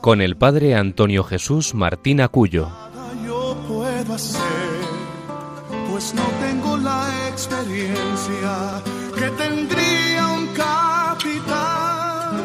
[0.00, 2.68] con el padre Antonio Jesús Martín Acuyo.
[3.26, 4.40] Yo puedo hacer,
[5.90, 8.82] pues no tengo la experiencia
[9.14, 12.40] que tendría un capitán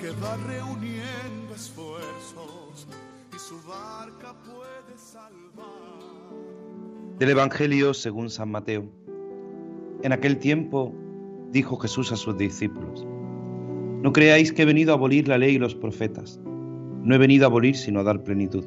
[0.00, 2.86] que va reuniendo esfuerzos
[3.34, 5.64] y su barca puede salvar.
[7.18, 8.84] Del Evangelio según San Mateo.
[10.02, 10.94] En aquel tiempo
[11.50, 13.04] dijo Jesús a sus discípulos,
[14.02, 16.38] No creáis que he venido a abolir la ley y los profetas.
[17.04, 18.64] No he venido a abolir sino a dar plenitud.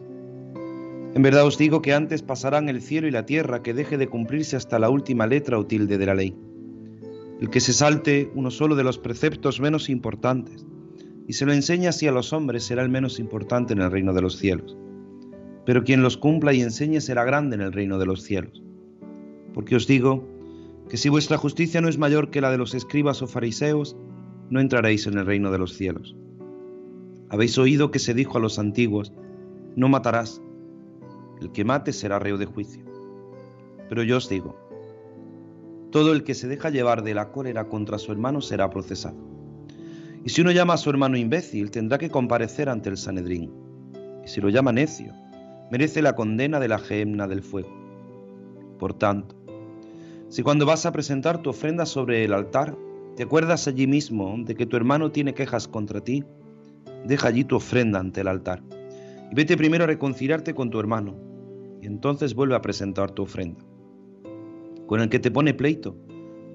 [1.15, 4.07] En verdad os digo que antes pasarán el cielo y la tierra que deje de
[4.07, 6.35] cumplirse hasta la última letra o tilde de la ley.
[7.41, 10.65] El que se salte uno solo de los preceptos menos importantes
[11.27, 14.13] y se lo enseña así a los hombres será el menos importante en el reino
[14.13, 14.77] de los cielos.
[15.65, 18.63] Pero quien los cumpla y enseñe será grande en el reino de los cielos.
[19.55, 20.23] Porque os digo
[20.87, 23.97] que si vuestra justicia no es mayor que la de los escribas o fariseos,
[24.51, 26.15] no entraréis en el reino de los cielos.
[27.29, 29.11] Habéis oído que se dijo a los antiguos,
[29.75, 30.41] no matarás,
[31.41, 32.85] el que mate será reo de juicio.
[33.89, 34.55] Pero yo os digo,
[35.91, 39.17] todo el que se deja llevar de la cólera contra su hermano será procesado.
[40.23, 43.51] Y si uno llama a su hermano imbécil, tendrá que comparecer ante el Sanedrín.
[44.25, 45.13] Y si lo llama necio,
[45.71, 47.69] merece la condena de la gemna del fuego.
[48.79, 49.35] Por tanto,
[50.29, 52.77] si cuando vas a presentar tu ofrenda sobre el altar,
[53.15, 56.25] te acuerdas allí mismo de que tu hermano tiene quejas contra ti,
[57.07, 58.61] deja allí tu ofrenda ante el altar
[59.31, 61.15] y vete primero a reconciliarte con tu hermano
[61.81, 63.63] y entonces vuelve a presentar tu ofrenda.
[64.87, 65.97] Con el que te pone pleito,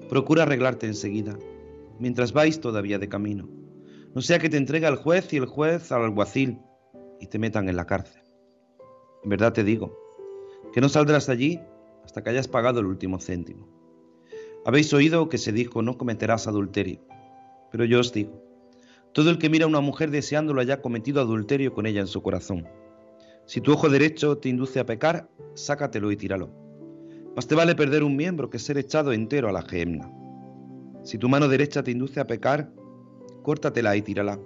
[0.09, 1.37] procura arreglarte enseguida,
[1.99, 3.47] mientras vais todavía de camino.
[4.13, 6.59] No sea que te entregue al juez y el juez al alguacil
[7.19, 8.21] y te metan en la cárcel.
[9.23, 9.97] En verdad te digo,
[10.73, 11.59] que no saldrás de allí
[12.03, 13.69] hasta que hayas pagado el último céntimo.
[14.65, 16.99] Habéis oído que se dijo, no cometerás adulterio.
[17.71, 18.43] Pero yo os digo,
[19.13, 22.23] todo el que mira a una mujer deseándola haya cometido adulterio con ella en su
[22.23, 22.67] corazón.
[23.45, 26.49] Si tu ojo derecho te induce a pecar, sácatelo y tíralo.
[27.35, 30.11] Más te vale perder un miembro que ser echado entero a la gemna.
[31.03, 32.71] Si tu mano derecha te induce a pecar,
[33.43, 34.39] córtatela y tírala.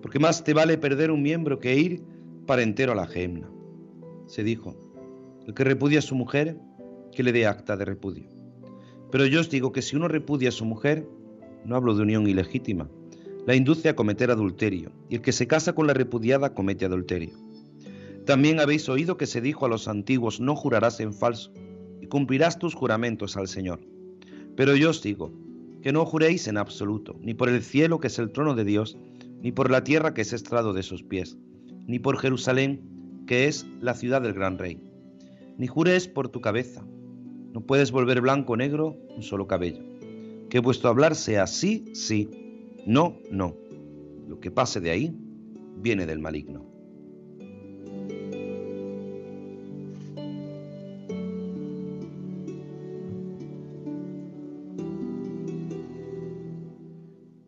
[0.00, 2.02] Porque más te vale perder un miembro que ir
[2.46, 3.50] para entero a la gemna.
[4.26, 4.74] Se dijo,
[5.46, 6.58] el que repudia a su mujer,
[7.12, 8.30] que le dé acta de repudio.
[9.10, 11.06] Pero yo os digo que si uno repudia a su mujer,
[11.64, 12.88] no hablo de unión ilegítima,
[13.46, 17.34] la induce a cometer adulterio, y el que se casa con la repudiada comete adulterio.
[18.24, 21.52] También habéis oído que se dijo a los antiguos, no jurarás en falso,
[22.00, 23.80] y cumplirás tus juramentos al Señor.
[24.56, 25.32] Pero yo os digo,
[25.82, 28.96] que no juréis en absoluto, ni por el cielo que es el trono de Dios,
[29.40, 31.36] ni por la tierra que es estrado de sus pies,
[31.86, 34.80] ni por Jerusalén, que es la ciudad del gran rey.
[35.58, 36.84] Ni jures por tu cabeza,
[37.52, 39.82] no puedes volver blanco o negro un solo cabello.
[40.48, 42.28] Que vuestro hablar sea sí, sí,
[42.86, 43.56] no, no.
[44.28, 45.16] Lo que pase de ahí
[45.76, 46.72] viene del maligno.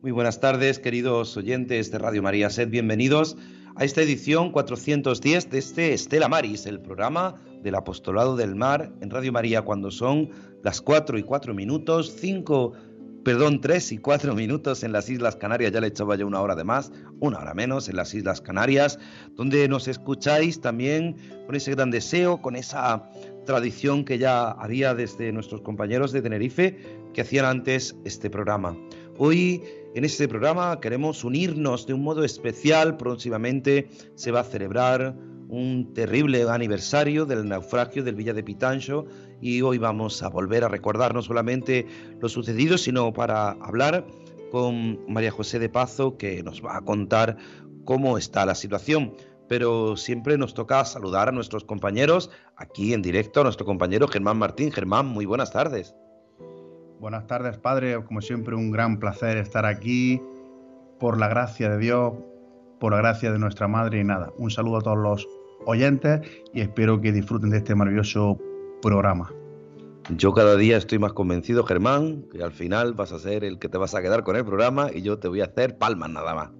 [0.02, 2.50] Muy buenas tardes, queridos oyentes de Radio María.
[2.50, 3.36] Sed bienvenidos
[3.74, 9.10] a esta edición 410 de este Estela Maris, el programa del Apostolado del Mar en
[9.10, 10.28] Radio María, cuando son
[10.62, 12.72] las 4 y 4 minutos, 5
[13.24, 16.54] perdón, tres y cuatro minutos en las Islas Canarias, ya le echaba yo una hora
[16.54, 18.98] de más, una hora menos en las Islas Canarias,
[19.34, 23.10] donde nos escucháis también con ese gran deseo, con esa
[23.46, 26.78] tradición que ya había desde nuestros compañeros de Tenerife
[27.14, 28.76] que hacían antes este programa.
[29.16, 29.62] Hoy
[29.94, 35.16] en este programa queremos unirnos de un modo especial, próximamente se va a celebrar
[35.48, 39.06] un terrible aniversario del naufragio del Villa de Pitancho
[39.44, 41.86] y hoy vamos a volver a recordar no solamente
[42.18, 44.06] lo sucedido, sino para hablar
[44.50, 47.36] con María José de Pazo que nos va a contar
[47.84, 49.14] cómo está la situación.
[49.46, 54.38] Pero siempre nos toca saludar a nuestros compañeros aquí en directo, a nuestro compañero Germán
[54.38, 54.72] Martín.
[54.72, 55.94] Germán, muy buenas tardes.
[56.98, 58.02] Buenas tardes, padre.
[58.02, 60.22] Como siempre, un gran placer estar aquí
[60.98, 62.14] por la gracia de Dios,
[62.80, 64.32] por la gracia de nuestra Madre y nada.
[64.38, 65.28] Un saludo a todos los
[65.66, 66.22] oyentes
[66.54, 68.38] y espero que disfruten de este maravilloso
[68.84, 69.32] programa.
[70.10, 73.70] Yo cada día estoy más convencido, Germán, que al final vas a ser el que
[73.70, 76.34] te vas a quedar con el programa y yo te voy a hacer palmas nada
[76.34, 76.50] más.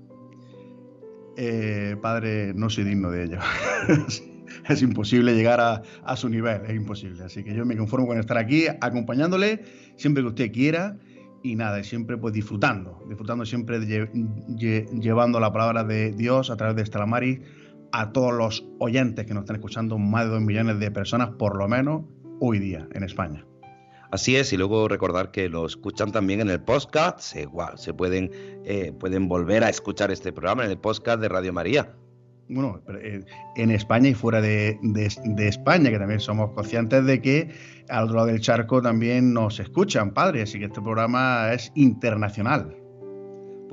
[1.37, 3.39] eh, padre, no soy digno de ello.
[4.69, 7.25] es imposible llegar a, su nivel, es imposible.
[7.25, 9.63] Así que yo me conformo con estar aquí acompañándole
[9.97, 10.97] siempre que usted quiera
[11.43, 13.79] y nada, siempre pues disfrutando, disfrutando siempre
[14.99, 17.41] llevando la palabra de Dios a través de Estelamaris
[17.95, 21.57] a todos los oyentes que nos están escuchando, más de dos millones de personas por
[21.57, 22.03] lo menos
[22.41, 23.47] hoy día en España.
[24.11, 28.33] Así es, y luego recordar que lo escuchan también en el podcast, igual, se pueden,
[28.65, 31.95] eh, pueden volver a escuchar este programa en el podcast de Radio María.
[32.49, 33.25] Bueno, eh,
[33.55, 37.55] en España y fuera de, de, España, que también somos conscientes de que
[37.89, 42.84] al otro lado del charco también nos escuchan, padre, así que este programa es internacional.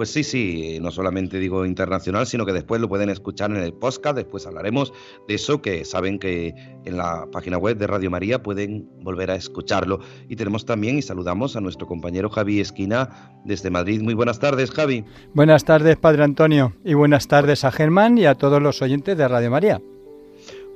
[0.02, 3.72] Pues sí, sí, no solamente digo internacional, sino que después lo pueden escuchar en el
[3.72, 4.92] podcast, después hablaremos
[5.28, 6.56] de eso, que saben que
[6.86, 10.00] en la página web de Radio María pueden volver a escucharlo.
[10.28, 14.02] Y tenemos también y saludamos a nuestro compañero Javi Esquina desde Madrid.
[14.02, 15.06] Muy buenas tardes, Javi.
[15.36, 19.28] Buenas tardes, Padre Antonio, y buenas tardes a Germán y a todos los oyentes de
[19.28, 19.82] Radio María.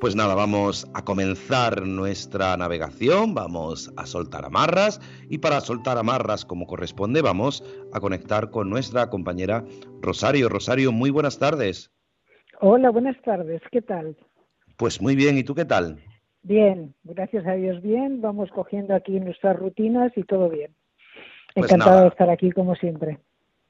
[0.06, 6.46] Pues nada, vamos a comenzar nuestra navegación, vamos a soltar amarras y para soltar amarras
[6.46, 9.63] como corresponde vamos a conectar con nuestra compañera
[10.04, 10.48] Rosario.
[10.48, 11.92] Rosario, muy buenas tardes.
[12.62, 14.16] Hola, buenas tardes, ¿qué tal?
[14.78, 15.98] Pues muy bien, ¿y tú qué tal?
[16.44, 20.75] Bien, gracias a Dios bien, vamos cogiendo aquí nuestras rutinas y todo bien.
[21.56, 23.18] Pues Encantado de estar aquí como siempre.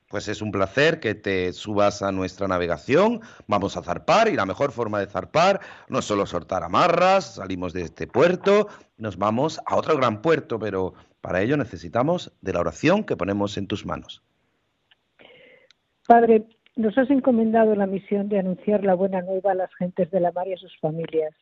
[0.07, 3.21] Pues es un placer que te subas a nuestra navegación.
[3.47, 5.59] Vamos a zarpar y la mejor forma de zarpar
[5.89, 8.67] no es solo soltar amarras, salimos de este puerto,
[8.97, 13.57] nos vamos a otro gran puerto, pero para ello necesitamos de la oración que ponemos
[13.57, 14.21] en tus manos.
[16.07, 16.43] Padre,
[16.75, 20.31] nos has encomendado la misión de anunciar la buena nueva a las gentes de la
[20.31, 21.33] mar y a sus familias.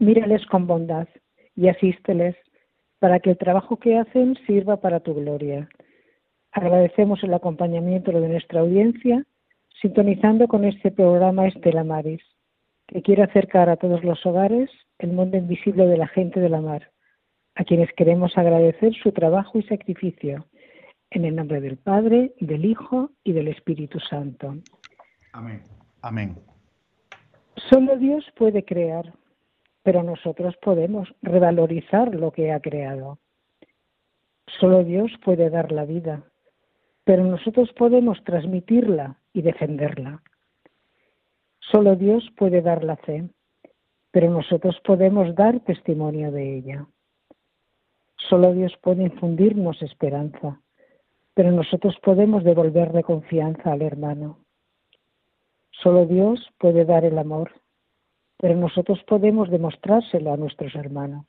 [0.00, 1.06] Mírales con bondad
[1.54, 2.34] y asísteles
[2.98, 5.68] para que el trabajo que hacen sirva para tu gloria
[6.54, 9.24] Agradecemos el acompañamiento de nuestra audiencia,
[9.82, 12.22] sintonizando con este programa Estela Maris,
[12.86, 14.70] que quiere acercar a todos los hogares
[15.00, 16.92] el mundo invisible de la gente de la mar,
[17.56, 20.46] a quienes queremos agradecer su trabajo y sacrificio,
[21.10, 24.54] en el nombre del Padre, del Hijo y del Espíritu Santo.
[25.32, 25.60] Amén.
[26.02, 26.36] Amén.
[27.68, 29.12] Solo Dios puede crear,
[29.82, 33.18] pero nosotros podemos revalorizar lo que ha creado.
[34.60, 36.22] Solo Dios puede dar la vida,
[37.04, 40.22] pero nosotros podemos transmitirla y defenderla.
[41.60, 43.28] Solo Dios puede dar la fe,
[44.10, 46.86] pero nosotros podemos dar testimonio de ella.
[48.16, 50.60] Solo Dios puede infundirnos esperanza,
[51.34, 54.38] pero nosotros podemos devolverle confianza al hermano.
[55.70, 57.50] Solo Dios puede dar el amor,
[58.38, 61.26] pero nosotros podemos demostrárselo a nuestros hermanos.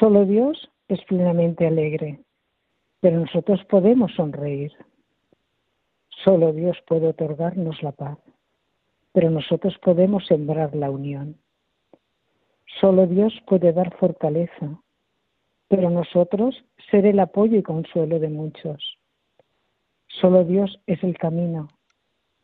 [0.00, 2.20] Solo Dios es plenamente alegre,
[3.00, 4.72] pero nosotros podemos sonreír.
[6.24, 8.18] Solo Dios puede otorgarnos la paz,
[9.12, 11.36] pero nosotros podemos sembrar la unión.
[12.80, 14.80] Solo Dios puede dar fortaleza,
[15.68, 18.98] pero nosotros ser el apoyo y consuelo de muchos.
[20.08, 21.68] Solo Dios es el camino,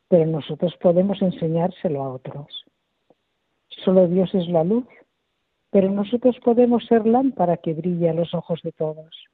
[0.09, 2.65] pero nosotros podemos enseñárselo a otros.
[3.85, 4.85] Solo Dios es la luz,
[5.71, 9.32] pero nosotros podemos ser lámpara que brille a los ojos de todos.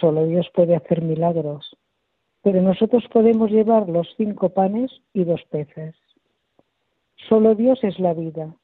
[0.00, 1.76] Solo Dios puede hacer milagros,
[2.42, 5.94] pero nosotros podemos llevar los cinco panes y dos peces.
[7.28, 8.56] Solo Dios es la vida,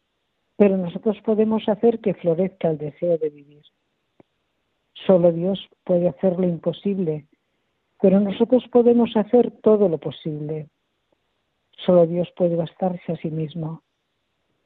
[0.57, 3.63] pero nosotros podemos hacer que florezca el deseo de vivir.
[5.07, 7.27] Solo Dios puede hacer lo imposible,
[8.01, 10.69] pero nosotros podemos hacer todo lo posible.
[11.85, 13.83] Solo Dios puede bastarse a sí mismo,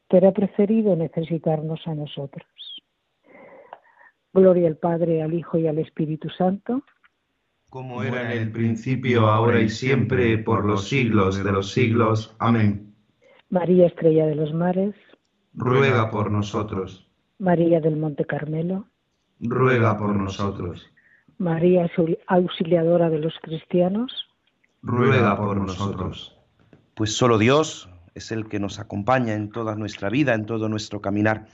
[0.09, 2.47] pero ha preferido necesitarnos a nosotros.
[4.33, 6.83] Gloria al Padre, al Hijo y al Espíritu Santo.
[7.69, 12.35] Como era en el principio, ahora y siempre, por los siglos de los siglos.
[12.39, 12.95] Amén.
[13.49, 14.95] María Estrella de los Mares.
[15.55, 17.09] Ruega por nosotros.
[17.39, 18.87] María del Monte Carmelo.
[19.41, 20.87] Ruega por nosotros.
[21.39, 21.91] María
[22.27, 24.13] Auxiliadora de los Cristianos.
[24.83, 26.37] Ruega por nosotros.
[26.95, 31.01] Pues solo Dios es el que nos acompaña en toda nuestra vida, en todo nuestro
[31.01, 31.47] caminar.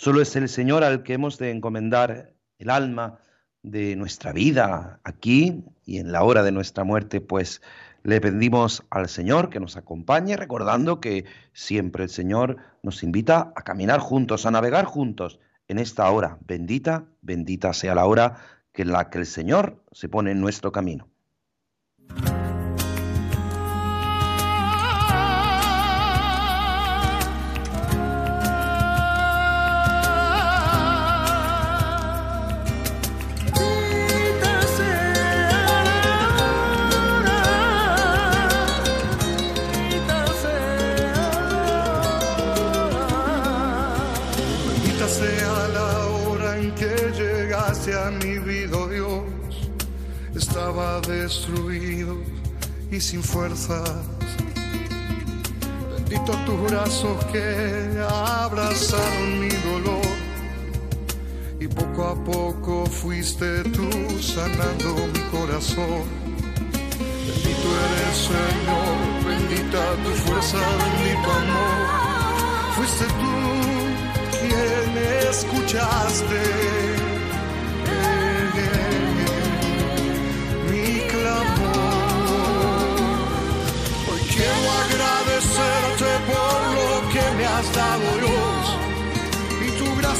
[0.00, 3.18] Solo es el Señor al que hemos de encomendar el alma
[3.64, 7.62] de nuestra vida aquí y en la hora de nuestra muerte, pues
[8.04, 13.62] le pedimos al Señor que nos acompañe, recordando que siempre el Señor nos invita a
[13.62, 16.38] caminar juntos, a navegar juntos en esta hora.
[16.46, 18.36] Bendita, bendita sea la hora
[18.72, 21.08] que en la que el Señor se pone en nuestro camino.
[51.28, 52.16] Destruido
[52.90, 53.90] y sin fuerzas.
[55.92, 60.08] Bendito tus brazos que abrazaron mi dolor.
[61.60, 63.90] Y poco a poco fuiste tú
[64.22, 66.04] sanando mi corazón.
[67.26, 68.96] Bendito eres Señor,
[69.28, 71.88] bendita tu fuerza, bendito amor.
[72.74, 73.34] Fuiste tú
[74.40, 74.90] quien
[75.28, 76.77] escuchaste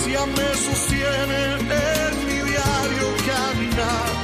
[0.09, 4.17] gracia me sostiene en mi diario caminar.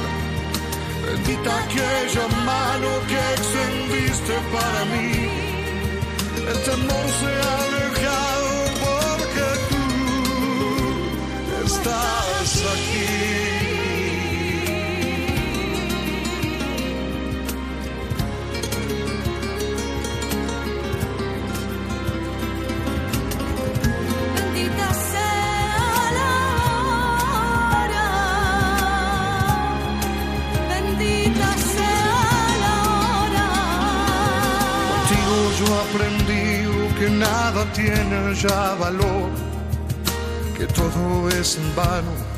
[1.05, 5.11] Bendita aquella mano que extendiste para mí,
[6.49, 8.51] el temor se ha alejado
[8.83, 9.85] porque tú
[11.65, 12.14] estás
[35.59, 36.65] yo aprendí
[36.99, 39.29] que nada tiene ya valor,
[40.57, 42.35] que todo es en vano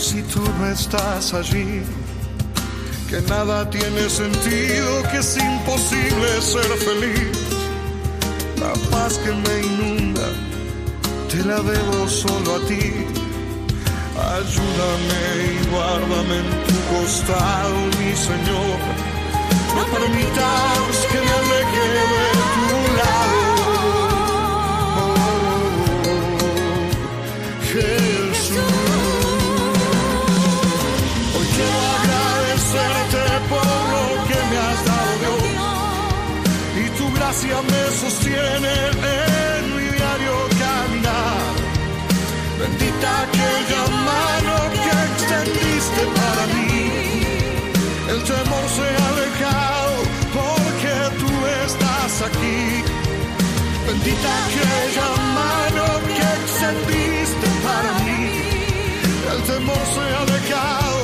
[0.00, 1.82] si tú no estás allí,
[3.08, 7.38] que nada tiene sentido, que es imposible ser feliz.
[8.58, 10.26] La paz que me inunda,
[11.28, 13.06] te la debo solo a ti.
[14.36, 18.78] Ayúdame y guárdame en tu costado, mi Señor.
[19.76, 21.49] No permitas que me
[43.00, 46.76] Bendita aquella mano que extendiste para mí.
[48.10, 49.94] El temor se ha alejado
[50.38, 51.32] porque tú
[51.64, 52.60] estás aquí.
[53.86, 55.08] Bendita aquella
[55.40, 58.22] mano que extendiste para mí.
[59.32, 61.00] El temor se ha alejado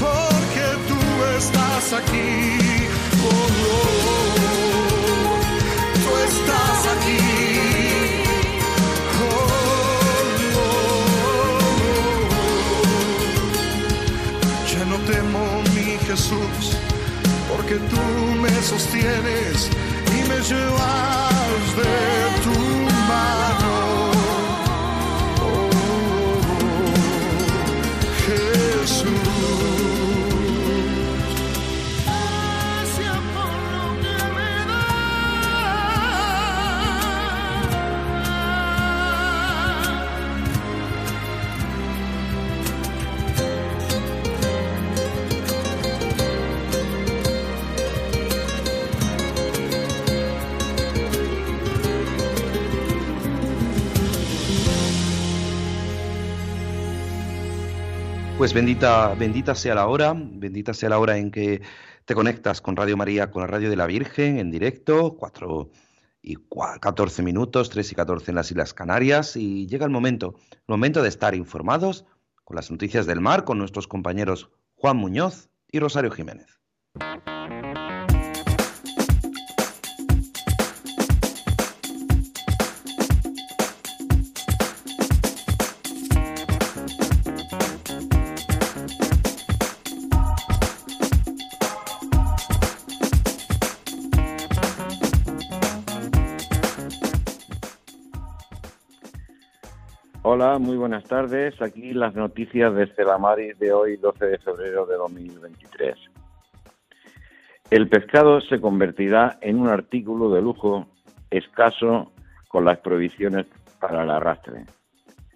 [0.00, 1.00] porque tú
[1.36, 2.88] estás aquí.
[3.22, 4.33] Oh, oh, oh.
[16.16, 16.76] Jesús,
[17.50, 19.68] porque tú me sostienes
[20.16, 22.33] y me llevas de
[58.44, 61.62] Pues bendita, bendita sea la hora, bendita sea la hora en que
[62.04, 65.70] te conectas con Radio María, con la radio de la Virgen en directo, 4
[66.20, 66.36] y
[66.78, 71.02] 14 minutos, 3 y 14 en las Islas Canarias, y llega el momento, el momento
[71.02, 72.04] de estar informados
[72.44, 76.60] con las noticias del mar, con nuestros compañeros Juan Muñoz y Rosario Jiménez.
[100.36, 101.62] Hola, muy buenas tardes.
[101.62, 105.94] Aquí las noticias de Estelamaris de hoy, 12 de febrero de 2023.
[107.70, 110.88] El pescado se convertirá en un artículo de lujo
[111.30, 112.10] escaso
[112.48, 113.46] con las prohibiciones
[113.78, 114.64] para el arrastre.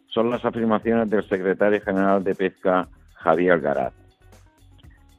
[0.08, 3.94] Son las afirmaciones del secretario general de Pesca, Javier Garat.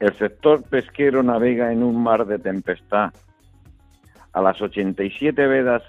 [0.01, 3.13] El sector pesquero navega en un mar de tempestad.
[4.33, 5.83] A las 87 vedas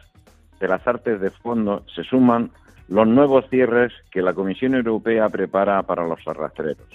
[0.61, 2.53] de las artes de fondo se suman
[2.91, 6.89] los nuevos cierres que la Comisión Europea prepara para los arrastreros.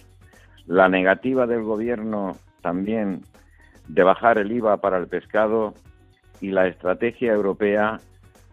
[0.67, 3.21] La negativa del Gobierno también
[3.87, 5.73] de bajar el IVA para el pescado
[6.41, 8.01] y la estrategia europea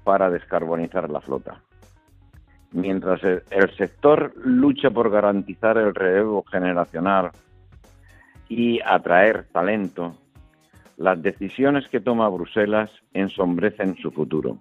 [0.04, 1.61] para descarbonizar la flota.
[2.70, 7.32] Mientras el, sector lucha por garantizar el relevo generacional
[8.49, 10.14] y atraer talento,
[10.96, 14.58] las decisiones que toma Bruselas ensombrecen su futuro.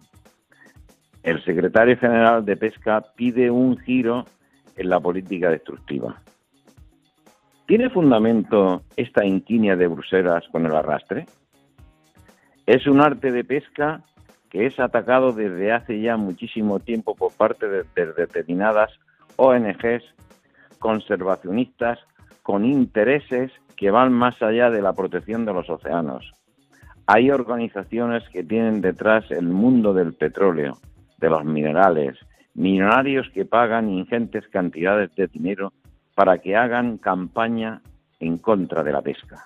[1.23, 4.25] El secretario general de Pesca pide un giro
[4.75, 6.21] en la política destructiva.
[7.67, 11.25] ¿Tiene fundamento esta inquinia de Bruselas con el arrastre?
[12.65, 14.03] Es un arte de pesca
[14.49, 18.91] que es atacado desde hace ya muchísimo tiempo por parte de, de determinadas
[19.37, 20.03] ONGs
[20.79, 21.99] conservacionistas
[22.43, 26.29] con intereses que van más allá de la protección de los océanos.
[27.07, 30.77] Hay organizaciones que tienen detrás el mundo del petróleo,
[31.21, 32.17] de los minerales,
[32.55, 35.71] millonarios que pagan ingentes cantidades de dinero
[36.15, 37.81] para que hagan campaña
[38.19, 39.45] en contra de la pesca.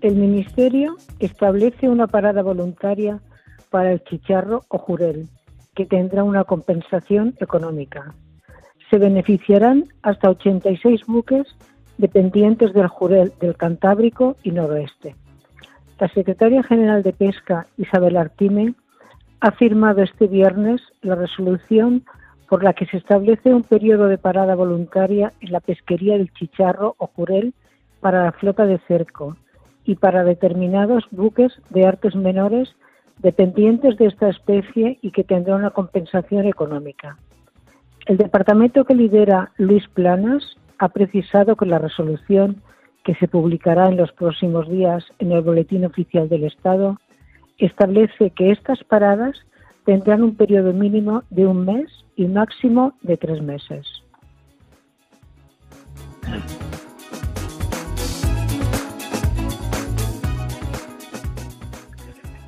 [0.00, 3.20] El Ministerio establece una parada voluntaria
[3.70, 5.28] para el chicharro o jurel,
[5.74, 8.12] que tendrá una compensación económica.
[8.90, 11.46] Se beneficiarán hasta 86 buques
[11.98, 15.14] dependientes del jurel del Cantábrico y Noroeste.
[15.98, 18.74] La secretaria general de Pesca, Isabel Artime,
[19.40, 22.04] ha firmado este viernes la resolución
[22.48, 26.94] por la que se establece un periodo de parada voluntaria en la pesquería del chicharro
[26.98, 27.54] o jurel
[28.00, 29.36] para la flota de cerco
[29.84, 32.74] y para determinados buques de artes menores
[33.18, 37.16] dependientes de esta especie y que tendrá una compensación económica.
[38.06, 42.60] El departamento que lidera Luis Planas ha precisado que la resolución
[43.04, 46.98] que se publicará en los próximos días en el Boletín Oficial del Estado
[47.58, 49.36] establece que estas paradas
[49.84, 53.86] tendrán un periodo mínimo de un mes y máximo de tres meses.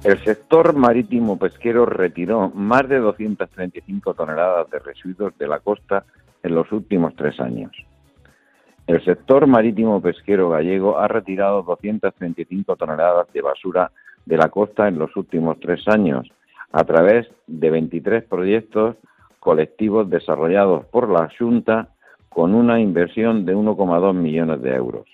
[0.02, 6.04] El sector marítimo pesquero retiró más de 235 toneladas de residuos de la costa
[6.42, 7.70] en los últimos tres años.
[8.86, 13.90] El sector marítimo pesquero gallego ha retirado 235 toneladas de basura
[14.26, 16.28] de la costa en los últimos tres años
[16.70, 18.96] a través de 23 proyectos
[19.40, 21.88] colectivos desarrollados por la Junta
[22.28, 25.06] con una inversión de 1,2 millones de euros.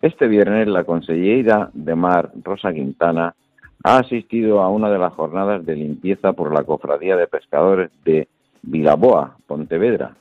[0.00, 3.34] Este viernes la consellera de Mar, Rosa Quintana,
[3.82, 8.28] ha asistido a una de las jornadas de limpieza por la Cofradía de Pescadores de
[8.62, 10.14] Vilaboa, Pontevedra.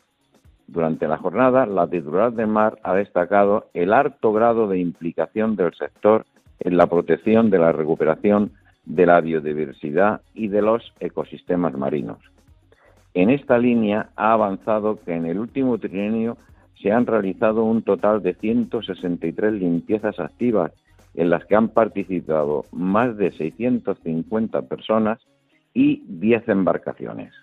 [0.67, 5.73] Durante la jornada, la titular de Mar ha destacado el alto grado de implicación del
[5.73, 6.25] sector
[6.59, 8.51] en la protección de la recuperación
[8.85, 12.19] de la biodiversidad y de los ecosistemas marinos.
[13.13, 16.37] En esta línea ha avanzado que en el último trienio
[16.81, 20.71] se han realizado un total de 163 limpiezas activas
[21.13, 25.19] en las que han participado más de 650 personas
[25.73, 27.33] y 10 embarcaciones.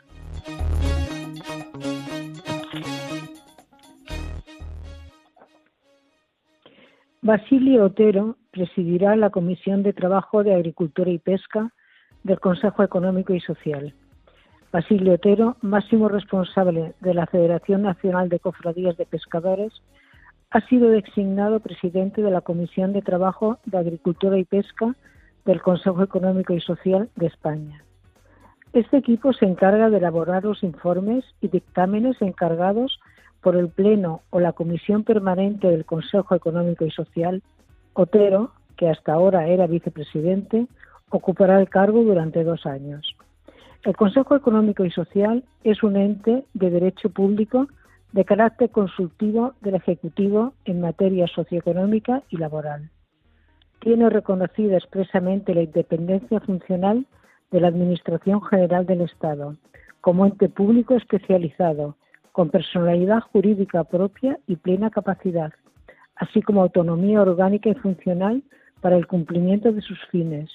[7.23, 11.71] Basilio Otero presidirá la Comisión de Trabajo de Agricultura y Pesca
[12.25, 13.93] del Consejo Económico y Social.
[14.73, 19.83] Basilio Otero, máximo responsable de la Federación Nacional de Cofradías de Pescadores,
[20.51, 24.97] ha sido designado presidente de la Comisión de Trabajo de Agricultura y Pesca
[25.45, 27.85] del Consejo Económico y Social de España.
[28.73, 32.99] Este equipo se encarga de elaborar los informes y dictámenes encargados
[33.43, 37.43] por el Pleno o la Comisión Permanente del Consejo Económico y Social.
[37.95, 40.67] Otero, que hasta ahora era vicepresidente,
[41.11, 43.17] ocupará el cargo durante dos años.
[43.85, 47.67] El Consejo Económico y Social es un ente de derecho público
[48.13, 52.91] de carácter consultivo del Ejecutivo en materia socioeconómica y laboral.
[53.81, 57.07] Tiene reconocida expresamente la independencia funcional
[57.51, 59.57] de la Administración General del Estado
[60.01, 61.97] como ente público especializado,
[62.33, 65.53] con personalidad jurídica propia y plena capacidad,
[66.17, 68.43] así como autonomía orgánica y funcional
[68.81, 70.51] para el cumplimiento de sus fines,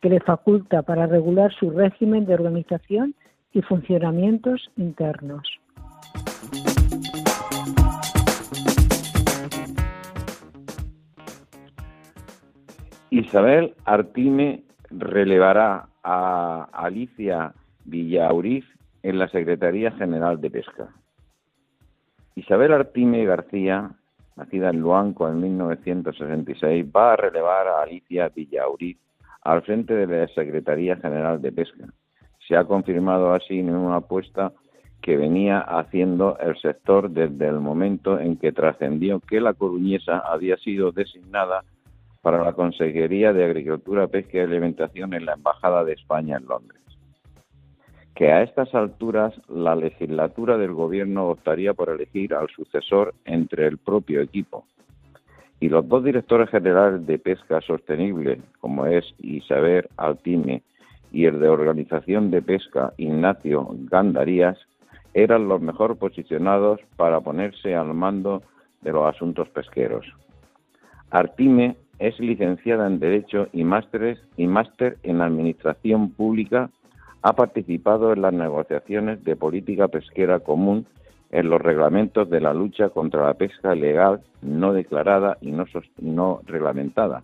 [0.00, 3.14] que le faculta para regular su régimen de organización
[3.52, 5.48] y funcionamientos internos.
[13.10, 18.64] Isabel Artime relevará a Alicia Villauriz
[19.02, 20.88] en la Secretaría General de Pesca.
[22.38, 23.90] Isabel Artime García,
[24.36, 28.96] nacida en Luanco en 1966, va a relevar a Alicia Villauriz
[29.42, 31.86] al frente de la Secretaría General de Pesca.
[32.46, 34.52] Se ha confirmado así en una apuesta
[35.02, 40.56] que venía haciendo el sector desde el momento en que trascendió que la coruñesa había
[40.58, 41.64] sido designada
[42.22, 46.87] para la Consejería de Agricultura, Pesca y Alimentación en la Embajada de España en Londres.
[48.18, 53.78] Que a estas alturas la legislatura del gobierno optaría por elegir al sucesor entre el
[53.78, 54.64] propio equipo.
[55.60, 60.64] Y los dos directores generales de pesca sostenible, como es Isabel Altime
[61.12, 64.58] y el de Organización de Pesca Ignacio Gandarías,
[65.14, 68.42] eran los mejor posicionados para ponerse al mando
[68.80, 70.04] de los asuntos pesqueros.
[71.10, 76.68] Artime es licenciada en Derecho y y máster en Administración Pública.
[77.22, 80.86] Ha participado en las negociaciones de política pesquera común
[81.30, 85.64] en los reglamentos de la lucha contra la pesca ilegal no declarada y no,
[85.98, 87.22] no reglamentada.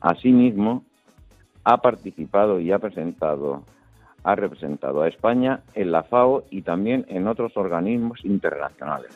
[0.00, 0.84] Asimismo,
[1.64, 3.62] ha participado y ha presentado
[4.24, 9.14] ha representado a España en la FAO y también en otros organismos internacionales.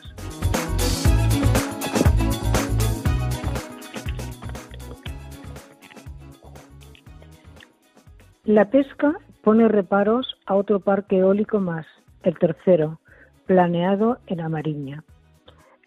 [8.45, 11.85] La pesca pone reparos a otro parque eólico más,
[12.23, 12.99] el tercero,
[13.45, 15.03] planeado en Amariña.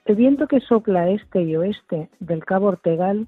[0.04, 3.26] El viento que sopla este y oeste del Cabo Ortegal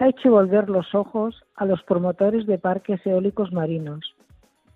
[0.00, 4.14] ha hecho volver los ojos a los promotores de parques eólicos marinos,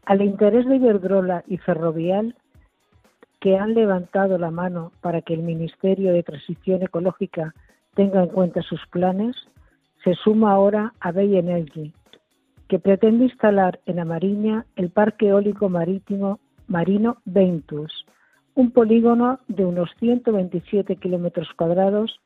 [0.04, 2.36] al interés de Iberdrola y Ferrovial
[3.40, 7.54] que han levantado la mano para que el Ministerio de Transición Ecológica
[7.94, 9.36] tenga en cuenta sus planes,
[10.04, 11.92] se suma ahora a Bay Energy,
[12.68, 18.06] que pretende instalar en Amariña el Parque Eólico Marítimo Marino Ventus,
[18.54, 22.20] un polígono de unos 127 kilómetros cuadrados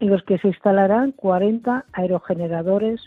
[0.00, 3.00] en los que se instalarán 40 aerogeneradores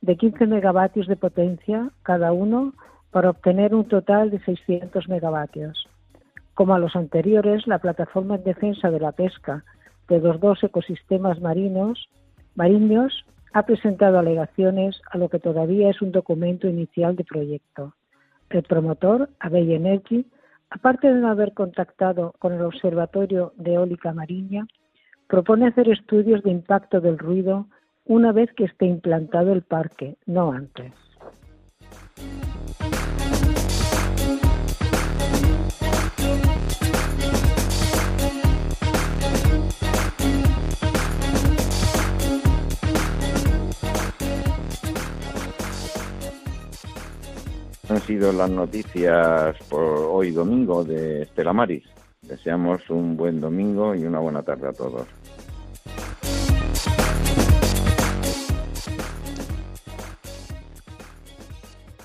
[0.00, 2.72] de 15 megavatios de potencia cada uno
[3.10, 5.86] para obtener un total de 600 megavatios.
[6.54, 9.64] Como a los anteriores, la plataforma en defensa de la pesca
[10.08, 12.08] de los dos ecosistemas marinos,
[12.54, 17.94] marinos ha presentado alegaciones a lo que todavía es un documento inicial de proyecto.
[18.48, 20.26] El promotor, Abey Energy,
[20.70, 24.66] aparte de no haber contactado con el Observatorio de Eólica Mariña,
[25.28, 27.66] propone hacer estudios de impacto del ruido
[28.04, 30.92] una vez que esté implantado el parque, no antes.
[47.90, 51.82] Han sido las noticias por hoy domingo de Estela Maris.
[52.22, 55.08] Deseamos un buen domingo y una buena tarde a todos.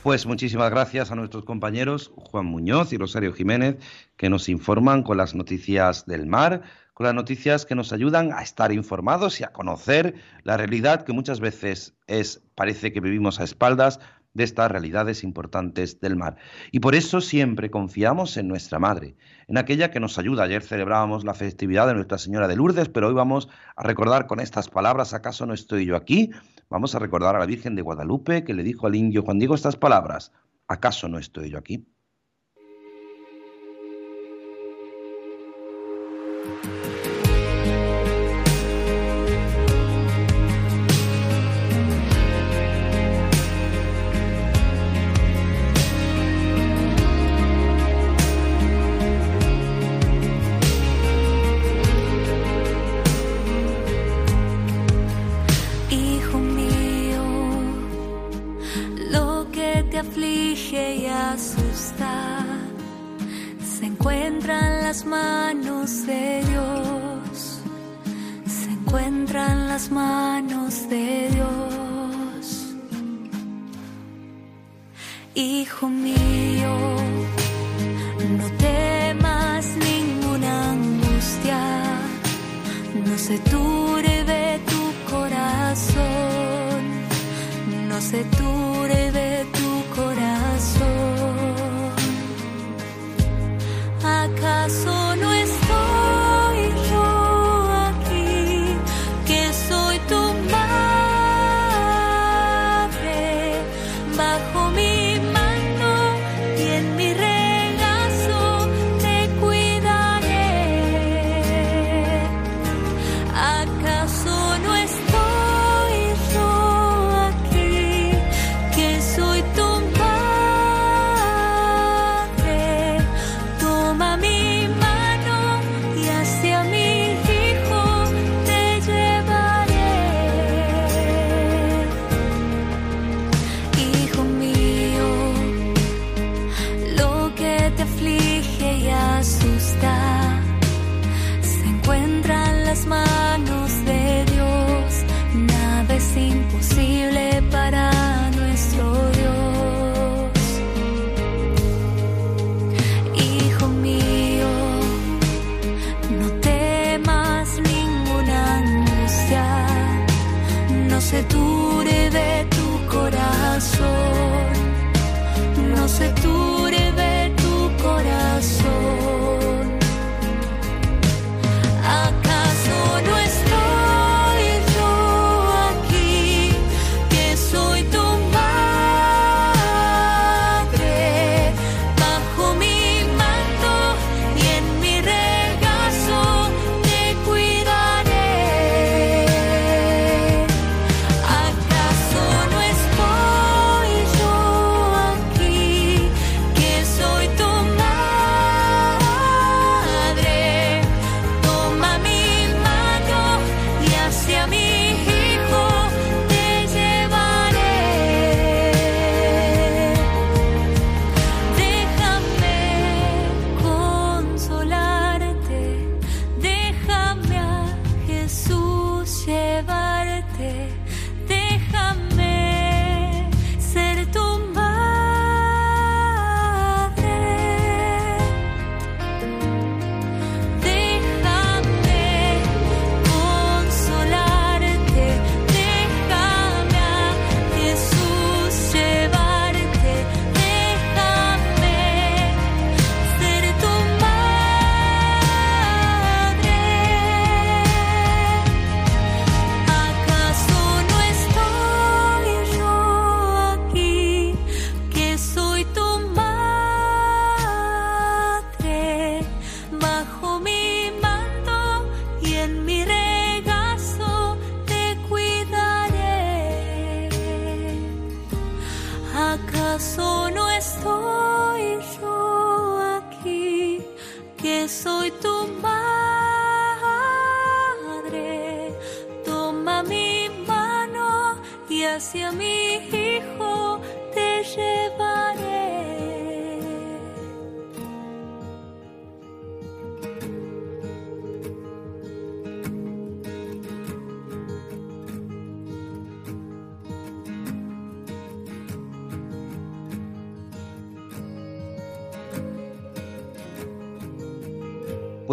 [0.01, 3.77] Pues muchísimas gracias a nuestros compañeros Juan Muñoz y Rosario Jiménez
[4.17, 6.63] que nos informan con las noticias del mar,
[6.95, 11.13] con las noticias que nos ayudan a estar informados y a conocer la realidad que
[11.13, 13.99] muchas veces es parece que vivimos a espaldas
[14.35, 16.35] de estas realidades importantes del mar.
[16.71, 19.15] Y por eso siempre confiamos en nuestra madre,
[19.47, 20.43] en aquella que nos ayuda.
[20.43, 24.39] Ayer celebrábamos la festividad de Nuestra Señora de Lourdes, pero hoy vamos a recordar con
[24.39, 26.29] estas palabras, ¿acaso no estoy yo aquí?
[26.69, 29.55] Vamos a recordar a la Virgen de Guadalupe que le dijo al indio Juan Diego
[29.55, 30.31] estas palabras,
[30.67, 31.87] ¿acaso no estoy yo aquí?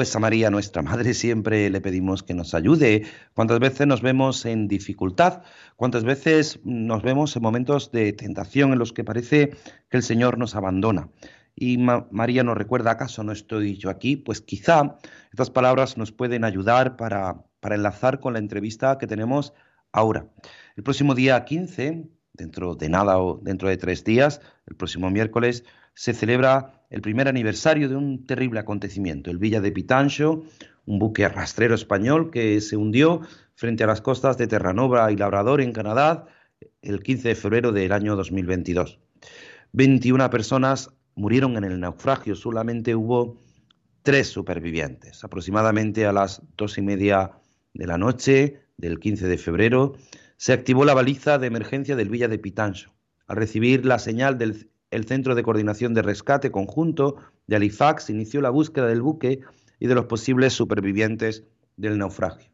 [0.03, 3.05] Pues a María, nuestra Madre, siempre le pedimos que nos ayude.
[3.35, 5.45] ¿Cuántas veces nos vemos en dificultad?
[5.77, 9.51] ¿Cuántas veces nos vemos en momentos de tentación en los que parece
[9.89, 11.09] que el Señor nos abandona?
[11.55, 14.17] Y Ma- María nos recuerda, ¿acaso no estoy yo aquí?
[14.17, 14.99] Pues quizá
[15.31, 19.53] estas palabras nos pueden ayudar para, para enlazar con la entrevista que tenemos
[19.93, 20.27] ahora.
[20.75, 25.63] El próximo día 15, dentro de nada o dentro de tres días, el próximo miércoles,
[25.95, 30.45] se celebra el primer aniversario de un terrible acontecimiento, el Villa de Pitancho,
[30.85, 33.23] un buque rastrero español que se hundió
[33.55, 36.27] frente a las costas de Terranova y Labrador en Canadá
[36.83, 38.99] el 15 de febrero del año 2022.
[39.73, 43.39] 21 personas murieron en el naufragio, solamente hubo
[44.03, 45.25] tres supervivientes.
[45.25, 47.33] Aproximadamente a las dos y media
[47.73, 49.97] de la noche del 15 de febrero
[50.37, 52.93] se activó la baliza de emergencia del Villa de Pitancho.
[53.27, 58.41] Al recibir la señal del el Centro de Coordinación de Rescate Conjunto de Halifax inició
[58.41, 59.41] la búsqueda del buque
[59.81, 61.45] y de los posibles supervivientes
[61.77, 62.51] del naufragio.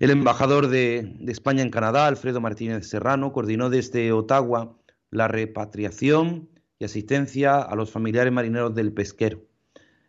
[0.00, 4.76] El embajador de, de España en Canadá, Alfredo Martínez Serrano, coordinó desde Ottawa
[5.10, 9.42] la repatriación y asistencia a los familiares marineros del pesquero.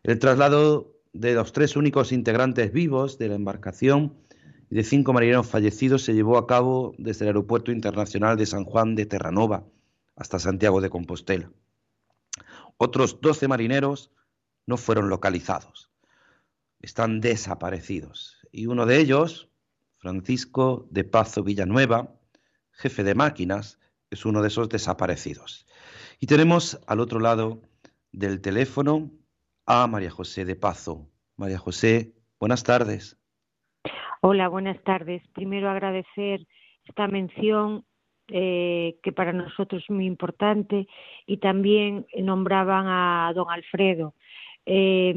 [0.04, 4.16] El traslado de los tres únicos integrantes vivos de la embarcación
[4.70, 8.64] y de cinco marineros fallecidos se llevó a cabo desde el Aeropuerto Internacional de San
[8.64, 9.66] Juan de Terranova
[10.16, 11.52] hasta Santiago de Compostela.
[12.78, 14.12] Otros 12 marineros
[14.66, 15.92] no fueron localizados,
[16.82, 18.38] están desaparecidos.
[18.52, 19.50] Y uno de ellos,
[19.98, 22.16] Francisco de Pazo Villanueva,
[22.72, 25.66] jefe de máquinas, es uno de esos desaparecidos.
[26.20, 27.62] Y tenemos al otro lado
[28.12, 29.12] del teléfono
[29.66, 31.10] a María José de Pazo.
[31.38, 33.18] María José, buenas tardes.
[34.22, 35.22] Hola, buenas tardes.
[35.34, 36.48] Primero agradecer
[36.86, 37.86] esta mención
[38.28, 40.88] eh, que para nosotros es muy importante
[41.28, 44.14] y también nombraban a don Alfredo.
[44.66, 45.14] Eh,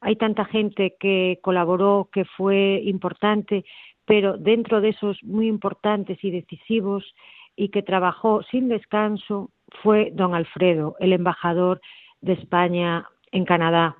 [0.00, 3.64] hay tanta gente que colaboró, que fue importante,
[4.04, 7.14] pero dentro de esos muy importantes y decisivos
[7.54, 9.50] y que trabajó sin descanso
[9.82, 11.80] fue don Alfredo, el embajador
[12.20, 13.96] de España en Canadá.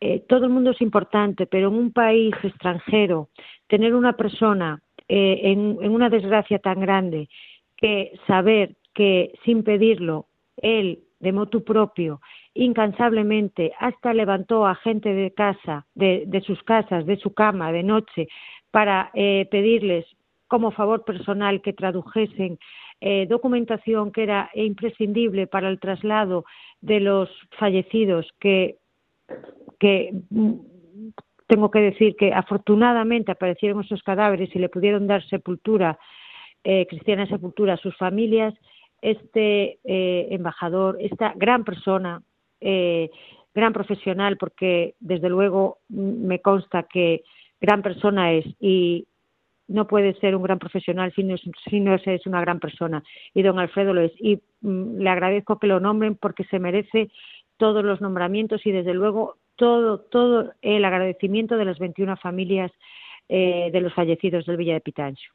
[0.00, 3.28] Eh, todo el mundo es importante, pero en un país extranjero,
[3.68, 7.28] tener una persona eh, en una desgracia tan grande
[7.78, 12.20] que saber que sin pedirlo él de motu propio
[12.54, 18.28] incansablemente hasta levantó a gente de casa de, sus casas de su cama de noche
[18.70, 20.04] para eh, pedirles
[20.48, 22.58] como favor personal que tradujesen
[23.00, 26.44] eh, documentación que era imprescindible para el traslado
[26.80, 28.78] de los fallecidos que,
[29.78, 30.54] que mm,
[31.46, 35.98] tengo que decir que afortunadamente aparecieron esos cadáveres y le pudieron dar sepultura,
[36.64, 38.54] eh, cristiana sepultura sus familias,
[39.00, 42.22] este eh, embajador, esta gran persona,
[42.60, 43.10] eh,
[43.54, 47.22] gran profesional, porque desde luego me consta que
[47.60, 49.06] gran persona es y
[49.68, 53.02] no puede ser un gran profesional si no, es, si no es una gran persona.
[53.34, 54.12] Y don Alfredo lo es.
[54.18, 57.10] Y mm, le agradezco que lo nombren porque se merece
[57.58, 62.72] todos los nombramientos y desde luego todo, todo el agradecimiento de las 21 familias
[63.28, 65.30] eh, de los fallecidos del Villa de Pitancho.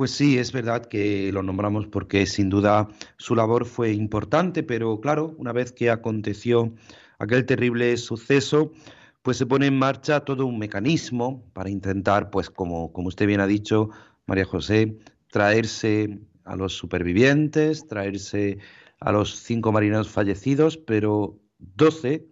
[0.00, 4.98] Pues sí, es verdad que lo nombramos porque sin duda su labor fue importante, pero
[4.98, 6.72] claro, una vez que aconteció
[7.18, 8.72] aquel terrible suceso,
[9.20, 13.40] pues se pone en marcha todo un mecanismo para intentar, pues como, como usted bien
[13.40, 13.90] ha dicho,
[14.24, 14.96] María José,
[15.30, 18.56] traerse a los supervivientes, traerse
[19.00, 22.26] a los cinco marineros fallecidos, pero doce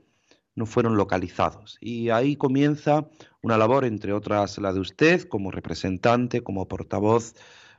[0.55, 1.77] no fueron localizados.
[1.83, 3.11] Y ahí comienza
[3.43, 7.35] una labor, entre otras la de usted, como representante, como portavoz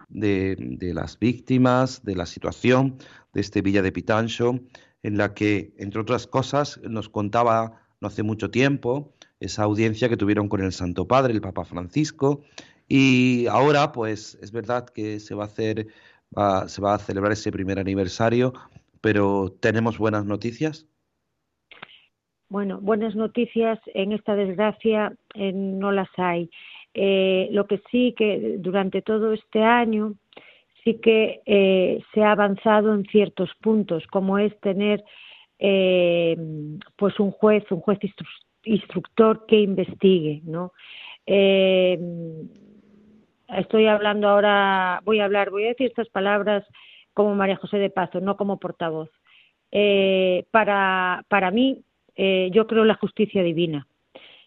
[0.10, 2.98] de, las víctimas, de la situación
[3.34, 4.60] de este Villa de Pitancho,
[5.04, 10.18] en la que, entre otras cosas, nos contaba no hace mucho tiempo esa audiencia que
[10.18, 12.42] tuvieron con el Santo Padre, el Papa Francisco,
[12.88, 15.88] y ahora, pues, es verdad que se va a hacer,
[16.68, 18.54] se va a celebrar ese primer aniversario,
[19.00, 20.88] pero ¿tenemos buenas noticias?
[22.50, 26.50] Bueno, buenas noticias en esta desgracia eh, no las hay.
[26.94, 30.16] Eh, lo que sí que durante todo este año
[30.84, 35.04] sí que eh, se ha avanzado en ciertos puntos, como es tener
[35.60, 36.36] eh,
[36.96, 38.00] pues un juez, un juez
[38.64, 40.72] instructor que investigue, ¿no?
[43.56, 46.66] estoy hablando ahora, voy a hablar, voy a decir estas palabras
[47.14, 49.12] como María José de Pazo, no como portavoz.
[50.50, 51.84] para, para mí,
[52.16, 53.86] yo creo en la justicia divina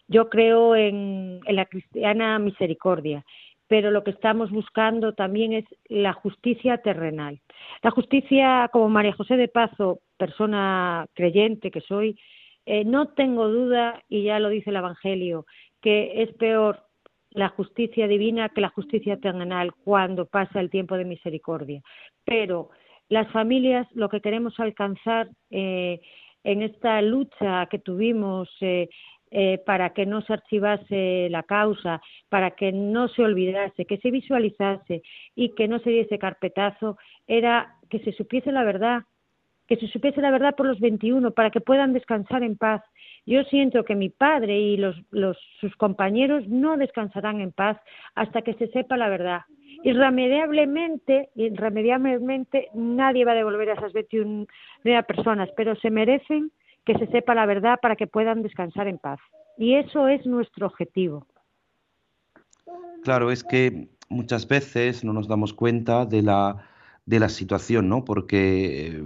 [0.07, 3.25] yo creo en, la cristiana misericordia,
[3.67, 7.39] pero lo que estamos buscando también es la justicia terrenal.
[7.81, 12.19] La justicia, como María José de Pazo, persona creyente que soy,
[12.65, 15.45] eh, no tengo duda, y ya lo dice el Evangelio,
[15.81, 16.85] que es peor
[17.31, 21.81] la justicia divina que la justicia terrenal cuando pasa el tiempo de misericordia.
[22.23, 22.69] Pero
[23.09, 25.99] las familias lo que queremos alcanzar eh,
[26.43, 28.89] en esta lucha que tuvimos eh,
[29.35, 34.11] eh, para que no se archivase la causa, para que no se olvidase, que se
[34.11, 35.01] visualizase
[35.33, 39.01] y que no se diese carpetazo, era que se supiese la verdad,
[39.67, 42.83] que se supiese la verdad por los 21, para que puedan descansar en paz.
[43.25, 44.95] Yo siento que mi padre y los,
[45.59, 47.79] sus compañeros no descansarán en paz
[48.13, 49.41] hasta que se sepa la verdad.
[49.83, 54.45] Irremediablemente, irremediablemente nadie va a devolver a esas 21
[55.07, 56.51] personas, pero se merecen
[56.85, 59.19] que se sepa la verdad para que puedan descansar en paz.
[59.57, 61.27] Y eso es nuestro objetivo.
[63.03, 66.65] Claro, es que muchas veces no nos damos cuenta de la,
[67.05, 68.05] de la situación, ¿no?
[68.05, 69.03] Porque eh,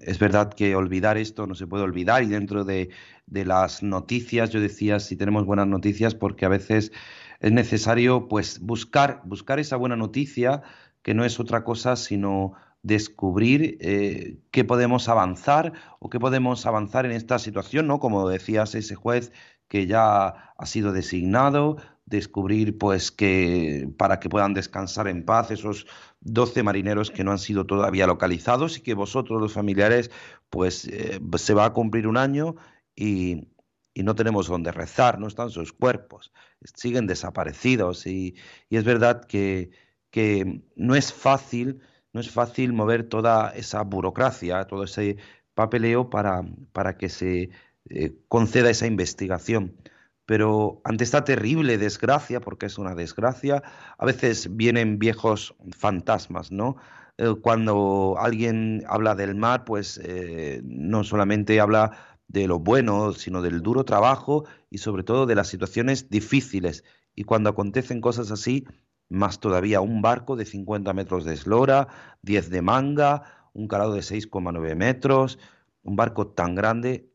[0.00, 2.90] es verdad que olvidar esto no se puede olvidar y dentro de,
[3.26, 6.92] de, las noticias, yo decía, si tenemos buenas noticias, porque a veces
[7.40, 10.62] es necesario pues buscar, buscar esa buena noticia
[11.02, 12.54] que no es otra cosa sino
[12.86, 17.98] descubrir eh, qué podemos avanzar o qué podemos avanzar en esta situación, ¿no?
[17.98, 19.32] Como decías, ese juez
[19.66, 25.88] que ya ha sido designado, descubrir pues que para que puedan descansar en paz esos
[26.20, 30.12] 12 marineros que no han sido todavía localizados y que vosotros los familiares
[30.48, 32.54] pues eh, se va a cumplir un año
[32.94, 33.48] y,
[33.94, 36.32] y, no tenemos donde rezar, no están sus cuerpos,
[36.76, 38.36] siguen desaparecidos y,
[38.70, 39.70] y es verdad que,
[40.10, 41.80] que no es fácil
[42.16, 45.18] no es fácil mover toda esa burocracia, todo ese
[45.52, 46.42] papeleo para,
[46.72, 47.50] para que se
[47.90, 49.76] eh, conceda esa investigación.
[50.24, 53.62] Pero ante esta terrible desgracia, porque es una desgracia,
[53.98, 56.76] a veces vienen viejos fantasmas, ¿no?
[57.18, 61.98] Eh, cuando alguien habla del mar, pues eh, no solamente habla
[62.28, 66.82] de lo bueno, sino del duro trabajo y sobre todo de las situaciones difíciles.
[67.14, 68.64] Y cuando acontecen cosas así,
[69.08, 71.88] más todavía un barco de 50 metros de eslora,
[72.22, 75.38] 10 de manga, un calado de 6,9 metros,
[75.82, 77.06] un barco tan grande,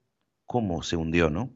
[0.46, 1.50] ¿cómo se hundió, no?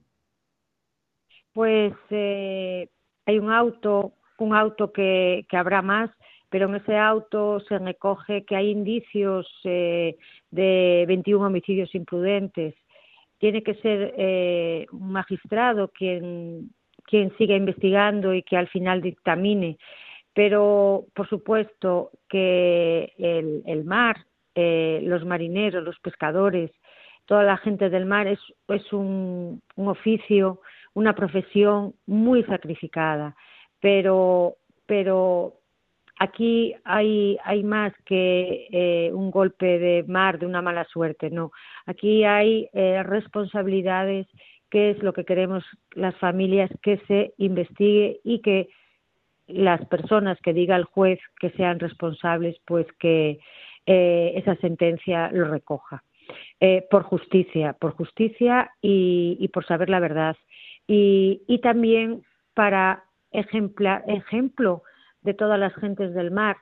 [1.54, 2.90] Pues eh,
[3.26, 6.12] hay un auto, un auto que, que, habrá más,
[6.50, 10.18] pero en ese auto se recoge que hay indicios eh,
[10.52, 12.76] de 21 homicidios imprudentes.
[13.38, 16.72] Tiene que ser eh, un magistrado quien,
[17.06, 19.78] quien siga investigando y que al final dictamine
[20.36, 24.18] Pero, por supuesto, que el, mar,
[24.54, 26.72] eh, los marineros, los pescadores,
[27.26, 28.40] toda la gente del mar es,
[28.92, 30.60] un, oficio,
[30.94, 33.34] una profesión muy sacrificada,
[33.80, 35.54] pero, pero
[36.20, 41.52] aquí hay, hay más que eh, un golpe de mar, de una mala suerte, no.
[41.86, 44.28] Aquí hay eh, responsabilidades,
[44.70, 45.64] que es lo que queremos
[45.94, 48.68] las familias, que se investigue y que
[49.48, 53.40] las personas que diga el juez que sean responsables, pues que
[53.86, 56.04] eh, esa sentencia lo recoja.
[56.60, 60.36] Eh, por justicia, por justicia y, por saber la verdad.
[60.88, 62.24] Y, también
[62.54, 64.84] para ejemplo
[65.22, 66.58] de todas las gentes del mar,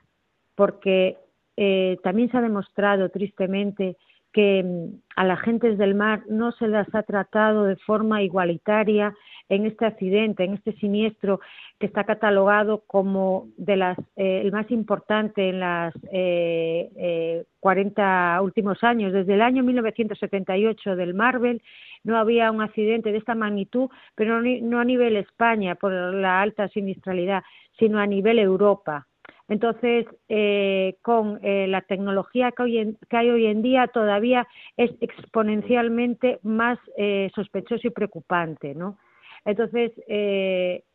[0.55, 1.17] porque
[1.55, 3.97] eh, también se ha demostrado tristemente
[4.33, 9.13] que mm, a las gentes del mar no se las ha tratado de forma igualitaria
[9.49, 11.39] en este accidente, en este siniestro
[11.79, 18.39] que está catalogado como de las eh, el más importante en las eh, eh, 40
[18.41, 19.13] últimos años.
[19.13, 21.61] Desde el año 1978 del Marvel
[22.03, 26.67] no había un accidente de esta magnitud, pero no a nivel España por la alta
[26.69, 27.43] sinistralidad,
[27.77, 29.07] sino a nivel Europa.
[29.49, 32.63] Entonces, eh, con eh, la tecnología que,
[33.11, 38.97] hay hoy en día, todavía es exponencialmente más eh, sospechoso y preocupante, ¿no?
[39.45, 39.91] Entonces,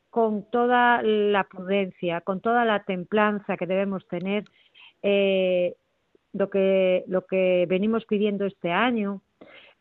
[0.08, 4.44] con toda la prudencia, con toda la templanza que debemos tener,
[6.32, 9.20] lo que lo que venimos pidiendo este año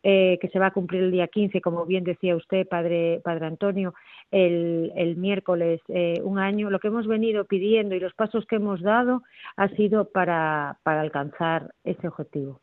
[0.02, 3.46] eh, que se va a cumplir el día 15, como bien decía usted, padre, padre
[3.46, 3.94] Antonio,
[4.30, 6.70] el, miércoles eh, un año.
[6.70, 9.22] Lo que hemos venido pidiendo y los pasos que hemos dado
[9.56, 12.60] ha sido para, para alcanzar ese objetivo.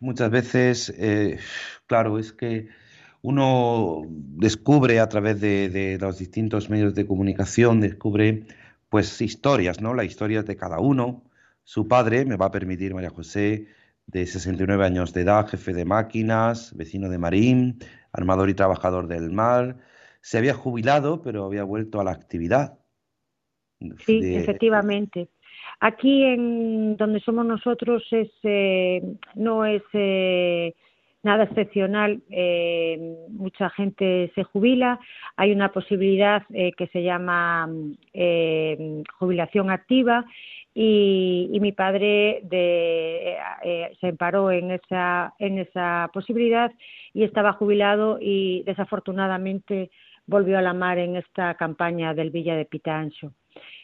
[0.00, 1.38] Muchas veces, eh,
[1.86, 2.68] claro, es que
[3.22, 8.44] uno descubre a través de, de, los distintos medios de comunicación, descubre
[8.88, 9.94] pues historias, ¿no?
[9.94, 11.22] Las historias de cada uno.
[11.64, 13.66] Su padre, me va a permitir María José,
[14.06, 17.78] de 69 años de edad, jefe de máquinas, vecino de Marín,
[18.12, 19.76] armador y trabajador del mar.
[20.20, 22.78] Se había jubilado, pero había vuelto a la actividad.
[23.98, 25.28] Sí, efectivamente.
[25.80, 29.02] Aquí, en donde somos nosotros, es, eh,
[29.34, 30.74] no es eh,
[31.22, 32.22] nada excepcional.
[32.30, 34.98] Eh, mucha gente se jubila.
[35.36, 37.68] Hay una posibilidad que se llama
[39.18, 40.24] jubilación activa
[40.78, 46.70] y, mi padre de, eh, se emparó en esa, en esa posibilidad
[47.14, 49.90] y estaba jubilado y desafortunadamente
[50.26, 53.32] volvió a la mar en esta campaña del Villa de Pitancho.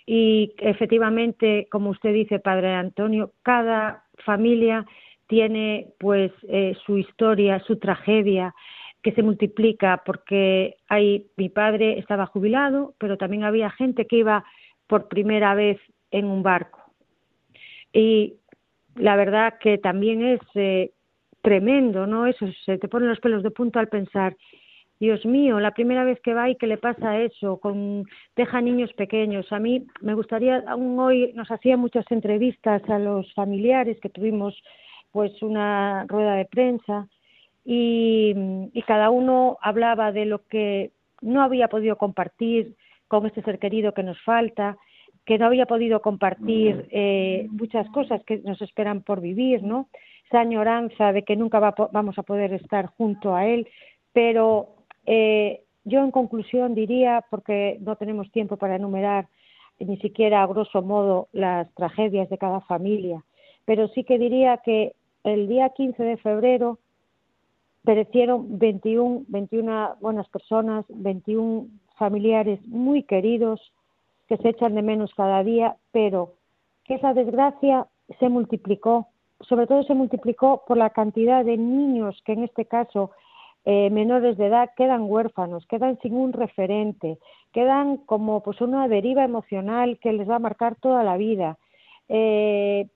[0.04, 4.84] Y efectivamente, como usted dice, padre Antonio, cada familia
[5.28, 8.54] tiene pues eh, su historia, su tragedia
[9.02, 14.44] que se multiplica porque hay mi padre estaba jubilado, pero también había gente que iba
[14.86, 15.80] por primera vez
[16.10, 16.81] en un barco
[17.92, 18.34] y
[18.94, 20.92] la verdad que también es eh,
[21.42, 22.26] tremendo, ¿no?
[22.26, 24.36] Eso, se te ponen los pelos de punta al pensar,
[25.00, 28.04] Dios mío, la primera vez que va y que le pasa eso, con
[28.36, 29.50] deja niños pequeños.
[29.50, 34.62] A mí me gustaría, aún hoy nos hacía muchas entrevistas a los familiares que tuvimos
[35.10, 37.08] pues una rueda de prensa
[37.64, 38.34] y,
[38.72, 42.76] y cada uno hablaba de lo que no había podido compartir
[43.08, 44.78] con este ser querido que nos falta
[45.24, 49.88] que no había podido compartir eh, muchas cosas que nos esperan por vivir, ¿no?
[50.26, 53.68] Esa añoranza de que nunca vamos a poder estar junto a él,
[54.12, 59.28] pero eh, yo en conclusión diría, porque no tenemos tiempo para enumerar
[59.78, 63.24] ni siquiera a grosso modo las tragedias de cada familia,
[63.64, 64.94] pero sí que diría que
[65.24, 66.78] el día 15 de febrero
[67.84, 71.66] perecieron 21, 21 buenas personas, 21
[71.96, 73.60] familiares muy queridos,
[74.28, 76.34] que se echan de menos cada día, pero
[76.84, 77.86] que esa desgracia
[78.18, 79.08] se multiplicó,
[79.40, 83.10] sobre todo se multiplicó por la cantidad de niños que en este caso
[83.64, 87.18] eh, menores de edad quedan huérfanos, quedan sin un referente,
[87.52, 91.58] quedan como pues una deriva emocional que les va a marcar toda la vida.
[92.08, 92.88] Eh,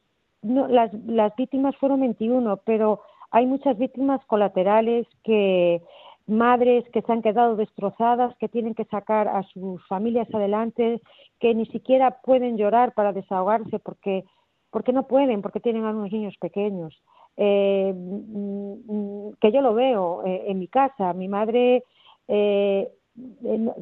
[0.43, 3.01] las, las víctimas fueron 21, pero
[3.31, 5.83] hay muchas víctimas colaterales que
[6.27, 11.01] madres que se han quedado destrozadas, que tienen que sacar a sus familias adelante,
[11.39, 14.25] que ni siquiera pueden llorar para desahogarse porque,
[14.71, 17.01] porque no pueden, porque tienen a unos niños pequeños.
[17.37, 21.85] Eh, mm, que yo lo veo eh, en mi casa, mi madre
[22.29, 22.91] eh,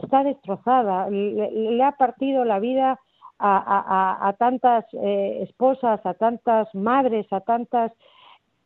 [0.02, 2.98] está destrozada, le, ha partido la vida
[3.38, 7.92] a, a tantas esposas, a tantas madres, a tantas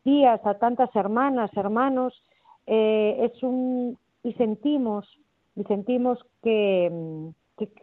[0.03, 2.13] tías, a tantas hermanas, hermanos,
[2.71, 5.07] eh, es un y sentimos
[5.55, 6.91] y sentimos que,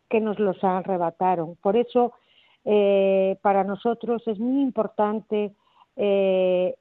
[0.08, 1.56] que nos los arrebataron.
[1.56, 2.12] Por eso,
[2.64, 5.52] eh, para nosotros es muy importante
[5.96, 6.76] eh,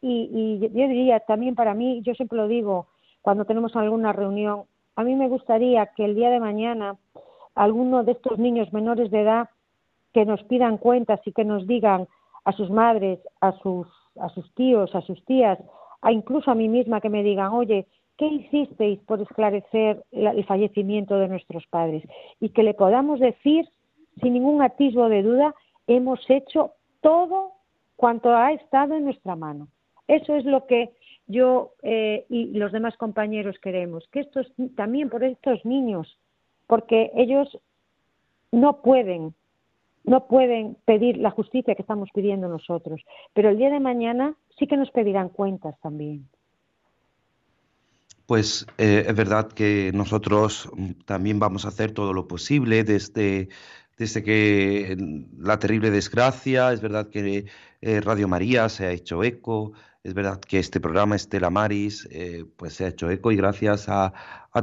[0.00, 2.86] y, y yo diría también para mí, yo siempre lo digo
[3.20, 4.62] cuando tenemos alguna reunión,
[4.96, 6.96] a mí me gustaría que el día de mañana
[7.54, 9.50] alguno de estos niños menores de edad
[10.14, 12.08] que nos pidan cuentas y que nos digan
[12.44, 13.86] a sus madres, a sus,
[14.18, 15.58] a sus tíos, a sus tías,
[16.02, 17.86] a incluso a mí misma que me digan, oye,
[18.16, 22.02] ¿qué hicisteis por esclarecer el fallecimiento de nuestros padres?
[22.40, 23.68] Y que le podamos decir,
[24.20, 25.54] sin ningún atisbo de duda,
[25.86, 27.52] hemos hecho todo
[27.96, 29.68] cuanto ha estado en nuestra mano.
[30.06, 30.90] Eso es lo que
[31.26, 36.18] yo eh, y los demás compañeros queremos, que estos también por estos niños,
[36.66, 37.58] porque ellos
[38.52, 39.34] no pueden,
[40.04, 44.66] no pueden pedir la justicia que estamos pidiendo nosotros, pero el día de mañana sí
[44.66, 46.28] que nos pedirán cuentas también.
[48.26, 50.70] Pues eh, es verdad que nosotros
[51.04, 53.48] también vamos a hacer todo lo posible desde,
[53.98, 54.96] desde que
[55.36, 57.46] la terrible desgracia, es verdad que
[57.80, 59.72] eh, Radio María se ha hecho eco,
[60.02, 63.86] es verdad que este programa Estela Maris eh, pues se ha hecho eco y gracias
[63.88, 64.12] a,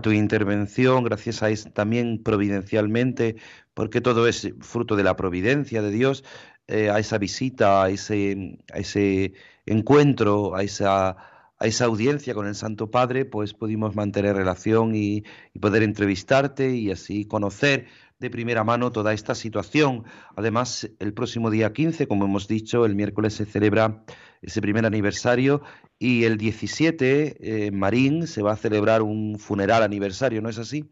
[0.01, 3.35] tu intervención, gracias a eso también providencialmente,
[3.73, 6.23] porque todo es fruto de la providencia de Dios,
[6.67, 9.33] eh, a esa visita, a ese, a ese
[9.65, 15.23] encuentro, a esa, a esa audiencia con el Santo Padre, pues pudimos mantener relación y
[15.61, 17.87] poder entrevistarte y así conocer
[18.19, 20.03] de primera mano toda esta situación.
[20.35, 24.03] Además, el próximo día 15, como hemos dicho, el miércoles se celebra
[24.41, 25.61] ese primer aniversario
[25.99, 30.85] y el 17 en Marín se va a celebrar un funeral aniversario, ¿no es así?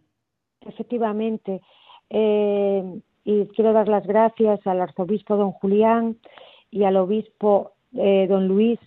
[0.62, 1.62] Efectivamente.
[2.10, 6.18] Eh, y quiero dar las gracias al arzobispo don Julián
[6.70, 8.80] y al obispo eh, don Luis,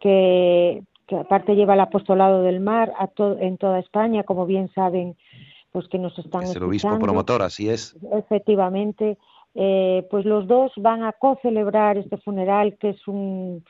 [0.00, 0.82] que,
[1.12, 3.08] aparte lleva el apostolado del mar a
[3.40, 5.16] en toda España, como bien saben,
[5.76, 7.94] pues que nos están es el obispo promotor, así es.
[8.10, 9.18] Efectivamente.
[9.54, 13.62] Eh, pues los dos van a co-celebrar este funeral, que es un,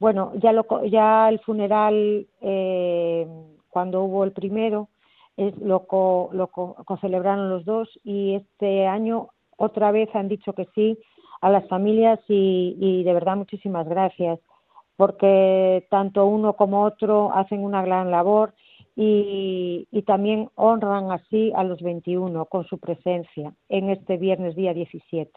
[0.00, 3.28] bueno, ya, lo, ya el funeral, eh,
[3.68, 4.88] cuando hubo el primero,
[5.36, 6.50] es, lo, co, lo
[7.00, 10.98] celebraron los dos y este año otra vez han dicho que sí
[11.40, 14.40] a las familias y, y de verdad muchísimas gracias
[14.96, 18.54] porque tanto uno como otro hacen una gran labor
[18.96, 25.32] y, también honran así a los 21 con su presencia en este viernes día 17.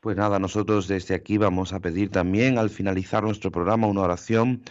[0.00, 4.62] Pues nada, nosotros desde aquí vamos a pedir también al finalizar nuestro programa una oración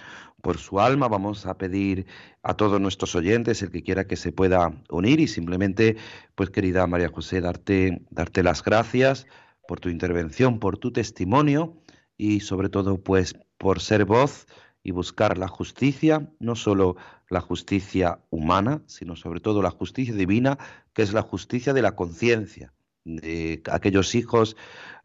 [0.41, 1.07] por su alma.
[1.07, 2.05] Vamos a pedir
[2.43, 5.97] a todos nuestros oyentes, el que quiera que se pueda unir y simplemente,
[6.35, 9.27] pues querida María José, darte, darte las gracias
[9.67, 11.73] por tu intervención, por tu testimonio
[12.15, 14.47] y sobre todo, pues por ser voz
[14.85, 16.95] y buscar la justicia, no solo
[17.27, 20.59] la justicia humana, sino sobre todo la justicia divina,
[20.93, 22.71] que es la justicia de la conciencia
[23.03, 24.55] de aquellos hijos,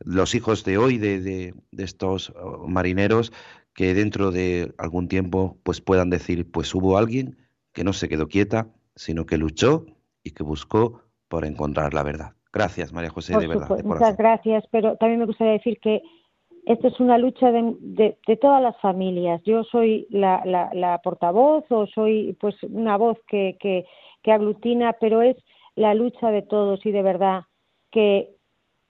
[0.00, 3.32] los hijos de hoy de, de, estos oh, marineros
[3.72, 7.38] que dentro de algún tiempo pues puedan decir pues hubo alguien
[7.72, 9.86] que no se quedó quieta sino que luchó
[10.22, 12.32] y que buscó por encontrar la verdad.
[12.52, 13.68] Gracias María José, de verdad.
[13.82, 16.02] muchas gracias, pero también me gustaría decir que
[16.66, 17.74] esta es una lucha de,
[18.26, 19.42] de, todas las familias.
[19.44, 23.86] Yo soy la, la, la, portavoz o soy pues una voz que, que,
[24.22, 25.36] que aglutina, pero es
[25.74, 27.42] la lucha de todos y de verdad
[27.90, 28.30] que,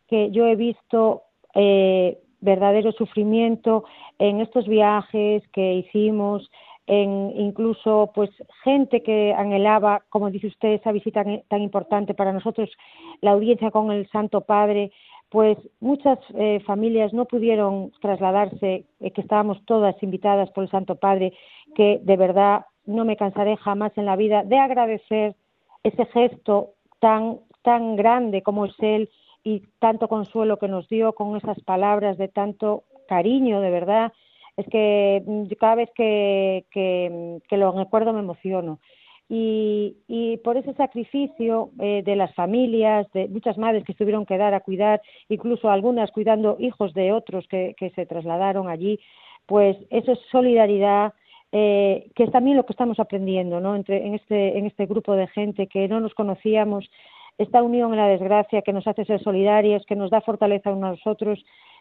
[0.09, 1.23] que yo he visto
[1.55, 3.85] eh, verdadero sufrimiento
[4.19, 6.51] en estos viajes que hicimos,
[6.87, 8.31] en incluso pues
[8.65, 12.71] gente que anhelaba, como dice usted, esa visita tan importante para nosotros,
[13.21, 14.91] la audiencia con el Santo Padre,
[15.31, 20.97] pues muchas eh, familias no pudieron trasladarse, eh, que estábamos todas invitadas por el Santo
[20.97, 21.33] Padre,
[21.75, 25.37] que de verdad no me cansaré jamás en la vida de agradecer
[25.85, 29.11] ese gesto tan tan grande como es Él
[29.45, 34.13] y tanto consuelo que nos dio con esas palabras de tanto cariño, de verdad.
[34.57, 38.79] Es que mm, cada vez que, que, lo recuerdo me emociono.
[39.33, 44.37] Y, y, por ese sacrificio eh, de las familias, de muchas madres que tuvieron que
[44.37, 48.99] dar a cuidar, incluso algunas cuidando hijos de otros que, se trasladaron allí,
[49.47, 51.15] pues eso es solidaridad,
[51.53, 53.77] eh, que es también lo que estamos aprendiendo ¿no?
[53.77, 56.91] Entre, en, este, en este grupo de gente que no nos conocíamos
[57.39, 60.75] esta unión en la desgracia que nos hace ser solidarios, que nos da fortaleza a
[60.75, 61.39] nosotros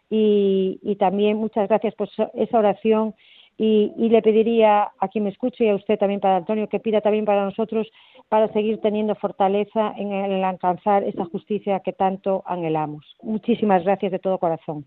[0.08, 3.16] y, y también muchas gracias por esa oración
[3.62, 7.02] y, le pediría a quien me escuche y a usted también para Antonio que pida
[7.02, 7.86] también para nosotros
[8.30, 13.04] para seguir teniendo fortaleza en el alcanzar esa justicia que tanto anhelamos.
[13.22, 14.86] Muchísimas gracias de todo corazón.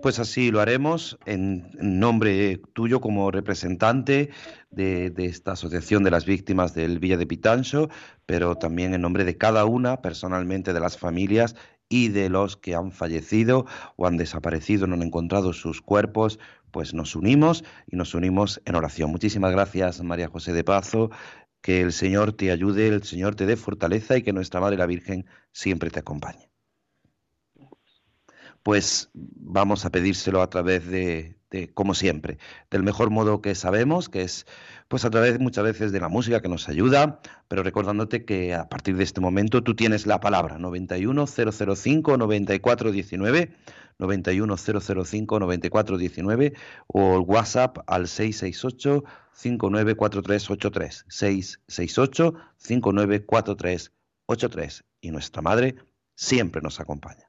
[0.00, 4.30] Pues así lo haremos en, nombre tuyo como representante
[4.70, 7.90] de, esta Asociación de las Víctimas del Villa de Pitancho,
[8.24, 11.56] pero también en nombre de cada una personalmente de las familias
[11.88, 13.66] y de los que han fallecido
[13.96, 16.38] o han desaparecido, no han encontrado sus cuerpos,
[16.70, 19.10] pues nos unimos y nos unimos en oración.
[19.10, 21.10] Muchísimas gracias, María José de Pazo.
[21.60, 24.86] Que el Señor te ayude, el Señor te dé fortaleza y que nuestra Madre la
[24.86, 26.48] Virgen siempre te acompañe
[28.68, 31.38] pues vamos a pedírselo a través de,
[31.72, 32.36] como siempre,
[32.70, 34.46] del mejor modo que sabemos, que es
[34.88, 38.68] pues a través muchas veces de la música que nos ayuda, pero recordándote que a
[38.68, 43.52] partir de este momento tú tienes la palabra 91005 9419
[43.98, 46.54] 91005 9419
[46.86, 55.74] o el WhatsApp al 668 594383 668 594383 y nuestra madre
[56.14, 57.27] siempre nos acompaña.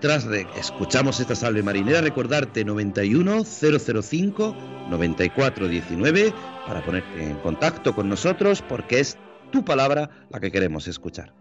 [0.00, 4.54] Mientras escuchamos esta salve marinera, recordarte 91 005
[4.90, 6.32] 9419
[6.68, 9.18] para ponerte en contacto con nosotros porque es
[9.50, 11.32] tu palabra la que queremos escuchar.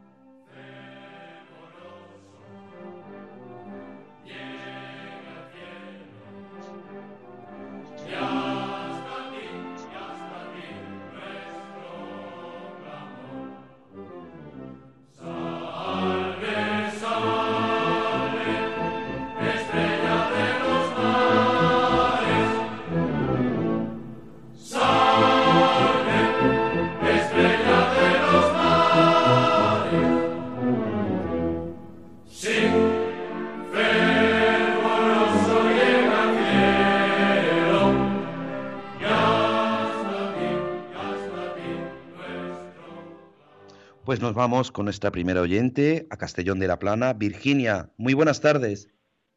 [44.49, 47.11] Vamos con nuestra primera oyente a Castellón de la Plana.
[47.11, 48.87] Virginia, muy buenas tardes.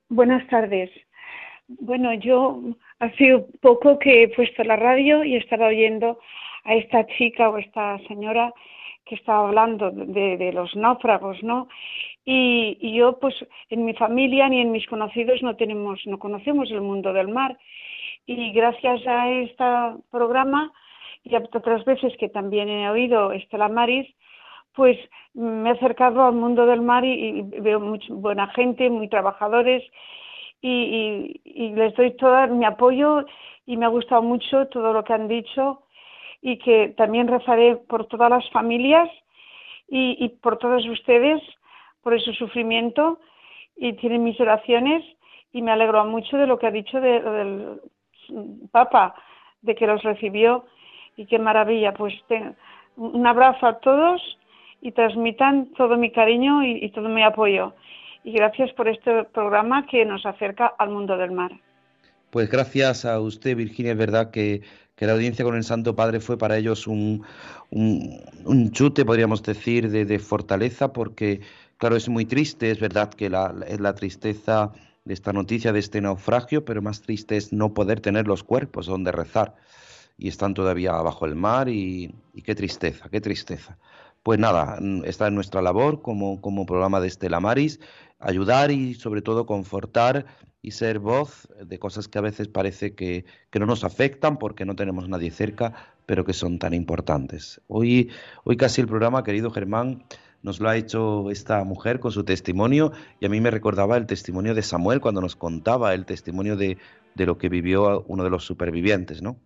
[0.09, 0.89] Buenas tardes.
[1.67, 2.63] Bueno, yo
[3.01, 6.21] hace poco que he puesto la radio y estaba oyendo
[6.63, 8.55] a esta chica o esta señora
[9.05, 11.67] que estaba hablando de, los náufragos, ¿no?
[12.25, 13.35] Y, y, yo, pues,
[13.69, 17.59] en mi familia ni en mis conocidos no tenemos, no conocemos el mundo del mar.
[18.27, 19.65] Y gracias a este
[20.13, 20.73] programa
[21.25, 24.07] y a otras veces que también he oído Estela Maris,
[24.75, 24.99] pues
[25.35, 29.83] me he acercado al mundo del mar y, veo mucha buena gente, muy trabajadores
[30.61, 31.41] y,
[31.75, 33.25] les doy todo mi apoyo
[33.67, 35.83] y me ha gustado mucho todo lo que han dicho
[36.43, 39.09] y que también rezaré por todas las familias
[39.89, 41.43] y, por todos ustedes,
[42.03, 43.19] por ese sufrimiento
[43.77, 45.05] y tienen mis oraciones
[45.53, 47.81] y me alegro mucho de lo que ha dicho del
[48.71, 49.15] Papa,
[49.63, 50.65] de que los recibió
[51.17, 51.93] y qué maravilla.
[51.93, 52.15] Pues
[52.97, 54.39] un abrazo a todos
[54.81, 57.75] y transmitan todo mi cariño y, todo mi apoyo.
[58.25, 61.53] Y gracias por este programa que nos acerca al mundo del mar.
[62.31, 63.93] Pues gracias a usted, Virginia.
[63.93, 64.63] Es verdad que,
[64.99, 67.25] la audiencia con el Santo Padre fue para ellos un,
[67.71, 71.41] un, chute, podríamos decir, de, fortaleza, porque,
[71.79, 74.73] claro, es muy triste, es verdad que la, es la tristeza
[75.07, 78.87] de esta noticia, de este naufragio, pero más triste es no poder tener los cuerpos
[78.87, 79.55] donde rezar.
[80.19, 83.79] Y están todavía bajo el mar y, y qué tristeza, qué tristeza.
[84.23, 87.81] Pues nada, mm, está en nuestra labor como, como programa de Estela Maris,
[88.19, 90.27] ayudar y sobre todo confortar
[90.63, 94.67] y ser voz de cosas que a veces parece que, que, no nos afectan porque
[94.67, 95.73] no tenemos nadie cerca,
[96.05, 97.63] pero que son tan importantes.
[97.67, 98.11] Hoy,
[98.45, 100.05] hoy casi el programa, querido Germán,
[100.43, 104.07] nos lo ha hecho esta mujer con su testimonio y a mí me recordaba el
[104.07, 106.77] testimonio de Samuel cuando nos contaba el testimonio de,
[107.15, 109.39] de lo que vivió uno de los supervivientes, ¿no?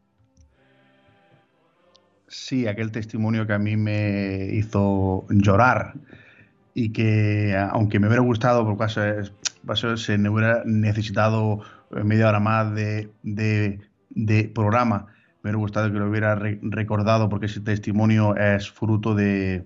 [2.27, 5.95] Sí, aquel testimonio que a mí me hizo llorar
[6.75, 11.61] y que aunque me hubiera gustado, por caso, se hubiera necesitado
[11.91, 13.81] media hora más de,
[14.55, 15.07] programa,
[15.43, 19.65] me hubiera gustado que lo hubiera recordado porque ese testimonio es fruto de,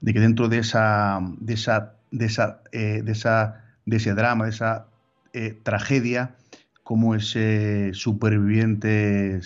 [0.00, 4.44] de que dentro de esa, de esa, de esa, eh, de esa, de ese drama,
[4.44, 4.86] de esa
[5.32, 6.34] eh, tragedia,
[6.82, 9.40] como ese superviviente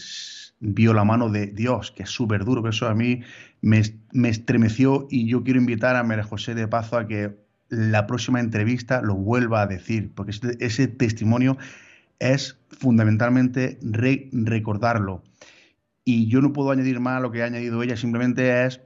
[0.61, 3.23] vio la mano de Dios, que es súper duro, eso a mí
[3.61, 3.83] me,
[4.13, 7.37] me, estremeció y yo quiero invitar a María José de Pazo a que
[7.69, 11.57] la próxima entrevista lo vuelva a decir, porque ese, ese testimonio
[12.19, 15.23] es fundamentalmente recordarlo.
[16.05, 18.81] Y yo no puedo añadir más a lo que ha añadido ella, simplemente es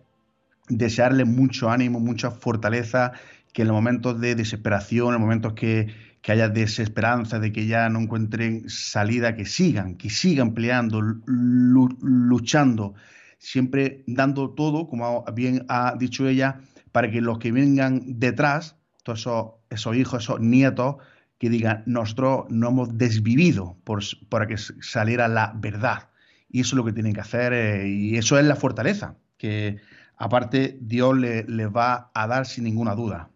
[0.69, 3.13] desearle mucho ánimo, mucha fortaleza,
[3.53, 5.89] que en los momentos de desesperación, en los momentos que,
[6.23, 12.95] que haya desesperanza, de que ya no encuentren salida, que sigan, que sigan peleando, luchando,
[13.39, 16.61] siempre dando todo, como bien ha dicho ella,
[16.93, 19.27] para que los que vengan detrás, todos
[19.71, 20.97] esos, hijos, esos nietos,
[21.39, 26.11] que digan, nosotros no hemos desvivido por, para que saliera la verdad.
[26.51, 29.79] Y eso es lo que tienen que hacer eh, y eso es la fortaleza, que
[30.17, 33.31] aparte Dios les le va a dar sin ninguna duda.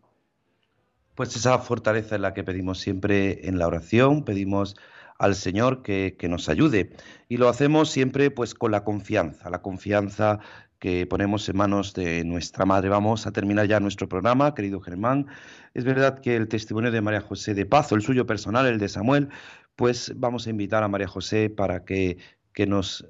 [1.15, 4.77] Pues esa fortaleza es la que pedimos siempre en la oración, pedimos
[5.19, 6.91] al Señor que, que, nos ayude.
[7.29, 10.41] Y lo hacemos siempre pues con la confianza, la confianza
[10.85, 12.89] que ponemos en manos de nuestra madre.
[12.89, 15.29] Vamos a terminar ya nuestro programa, querido Germán.
[15.73, 18.89] Es verdad que el testimonio de María José de Pazo, el suyo personal, el de
[18.89, 19.31] Samuel,
[19.77, 22.19] pues vamos a invitar a María José para que,
[22.53, 23.07] que nos,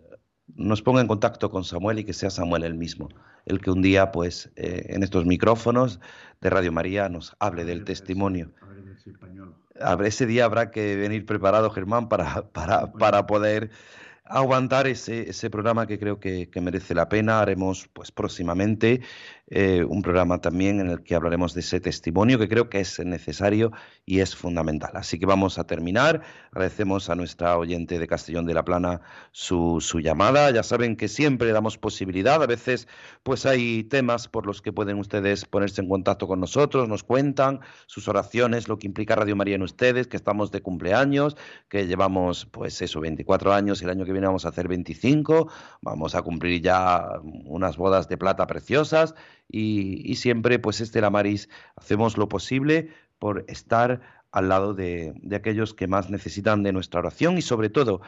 [0.54, 3.08] nos ponga en contacto con Samuel y que sea Samuel el mismo,
[3.46, 6.00] el que un día, pues, eh, en estos micrófonos
[6.40, 8.52] de Radio María nos hable del testimonio.
[10.04, 13.70] Ese día habrá que venir preparado, Germán, para, para, para poder
[14.24, 17.40] aguantar ese, ese programa que creo que, que, merece la pena.
[17.40, 19.02] Haremos pues próximamente
[19.46, 22.98] eh, un programa también en el que hablaremos de ese testimonio que creo que es
[23.00, 23.72] necesario
[24.06, 24.92] y es fundamental.
[24.94, 26.22] Así que vamos a terminar.
[26.50, 30.50] Agradecemos a nuestra oyente de Castellón de la Plana su, su llamada.
[30.50, 32.42] Ya saben que siempre damos posibilidad.
[32.42, 32.88] A veces
[33.22, 37.60] pues hay temas por los que pueden ustedes ponerse en contacto con nosotros, nos cuentan
[37.86, 41.36] sus oraciones, lo que implica Radio María en ustedes, que estamos de cumpleaños,
[41.68, 45.50] que llevamos pues eso, 24 años el año que viene vamos a hacer 25,
[45.82, 47.08] vamos a cumplir ya
[47.44, 49.14] unas bodas de plata preciosas
[49.48, 54.00] y, siempre, pues este Maris, hacemos lo posible por estar
[54.32, 58.00] al lado de, de aquellos que más necesitan de nuestra oración y sobre todo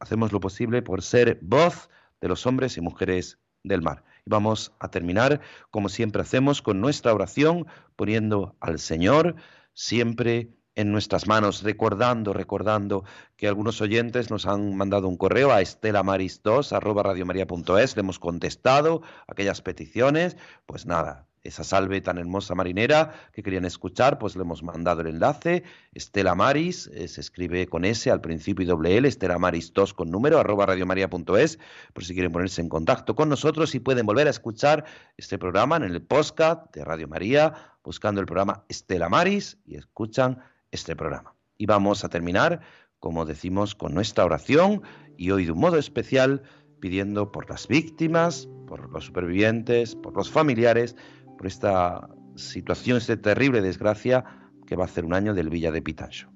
[0.00, 4.04] hacemos lo posible por ser voz de los hombres y mujeres del mar.
[4.26, 7.66] Y vamos a terminar, como siempre hacemos, con nuestra oración,
[7.96, 9.36] poniendo al Señor
[9.74, 13.04] siempre en nuestras manos, recordando, recordando
[13.36, 19.02] que algunos oyentes nos han mandado un correo a estelamaris2 arroba radiomaria.es, le hemos contestado
[19.26, 24.62] aquellas peticiones, pues nada, esa salve tan hermosa marinera que querían escuchar, pues le hemos
[24.62, 25.64] mandado el enlace,
[25.94, 29.94] Estela Maris, eh, se escribe con S al principio y doble L, Estela Maris 2
[29.94, 31.58] con número, arroba radiomaria.es,
[31.92, 34.84] por si quieren ponerse en contacto con nosotros y pueden volver a escuchar
[35.16, 37.52] este programa en el podcast de Radio María,
[37.82, 40.40] buscando el programa Estela Maris y escuchan
[40.70, 41.34] este programa.
[41.56, 42.60] Y vamos a terminar,
[42.98, 44.82] como decimos, con nuestra oración
[45.16, 46.42] y hoy de un modo especial
[46.80, 50.96] pidiendo por las víctimas, por los supervivientes, por los familiares,
[51.36, 54.24] por esta situación, esta terrible desgracia
[54.66, 56.30] que va a hacer un año del Villa de Pitancho.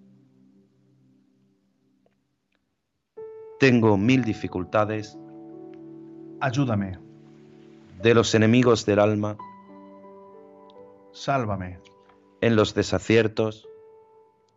[3.61, 5.17] Tengo mil dificultades.
[6.41, 6.99] Ayúdame.
[8.03, 9.37] De los enemigos del alma.
[11.13, 11.79] Sálvame.
[12.41, 13.69] En los desaciertos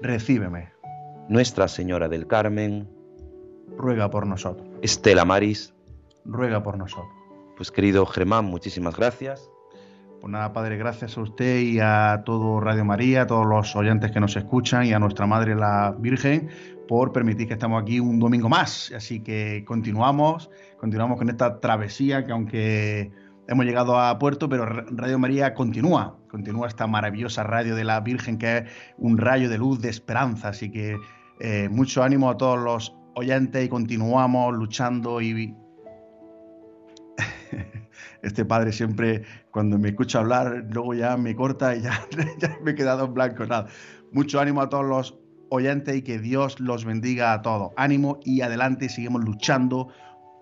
[0.00, 0.70] recíbeme.
[1.28, 2.88] Nuestra Señora del Carmen,
[3.76, 4.68] ruega por nosotros.
[4.82, 5.74] Estela Maris,
[6.24, 7.12] ruega por nosotros.
[7.56, 9.50] Pues querido Germán, muchísimas gracias.
[10.20, 14.10] Pues nada, Padre, gracias a usted y a todo Radio María, a todos los oyentes
[14.10, 16.48] que nos escuchan y a nuestra Madre la Virgen
[16.88, 18.92] por permitir que estemos aquí un domingo más.
[18.96, 23.12] Así que continuamos, continuamos con esta travesía que aunque
[23.48, 28.38] hemos llegado a puerto, pero Radio María continúa, continúa esta maravillosa radio de la Virgen
[28.38, 28.64] que es
[28.98, 30.50] un rayo de luz de esperanza.
[30.50, 30.98] Así que
[31.40, 35.18] eh, mucho ánimo a todos los oyentes y continuamos luchando
[38.22, 42.06] este padre siempre cuando me escucha hablar luego ya me corta y ya,
[42.38, 43.46] ya, me he quedado en blanco.
[43.46, 43.68] Nada.
[44.12, 45.18] Mucho ánimo a todos los
[45.48, 47.72] oyentes y que Dios los bendiga a todos.
[47.76, 49.88] Ánimo y adelante, seguimos luchando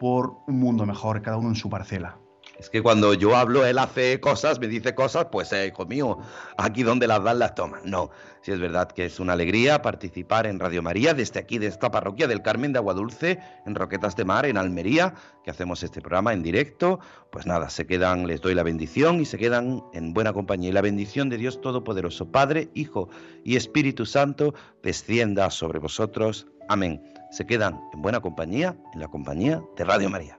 [0.01, 2.19] por un mundo mejor, cada uno en su parcela.
[2.59, 6.19] Es que cuando yo hablo, él hace cosas, me dice cosas, pues, eh, hijo mío,
[6.57, 7.85] aquí donde las dan las tomas.
[7.85, 11.67] No, sí es verdad que es una alegría participar en Radio María desde aquí, de
[11.67, 16.01] esta parroquia del Carmen de Aguadulce, en Roquetas de Mar, en Almería, que hacemos este
[16.01, 16.99] programa en directo.
[17.31, 20.71] Pues nada, se quedan, les doy la bendición y se quedan en buena compañía.
[20.71, 23.11] Y la bendición de Dios Todopoderoso, Padre, Hijo
[23.45, 26.47] y Espíritu Santo, descienda sobre vosotros.
[26.69, 27.03] Amén.
[27.31, 30.39] Se quedan en buena compañía, en la compañía de Radio María.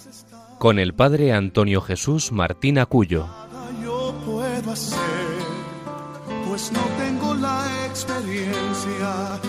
[0.61, 3.25] con el padre Antonio Jesús Martín Acuyo.
[3.83, 4.99] Yo puedo hacer,
[6.47, 9.39] pues no tengo la experiencia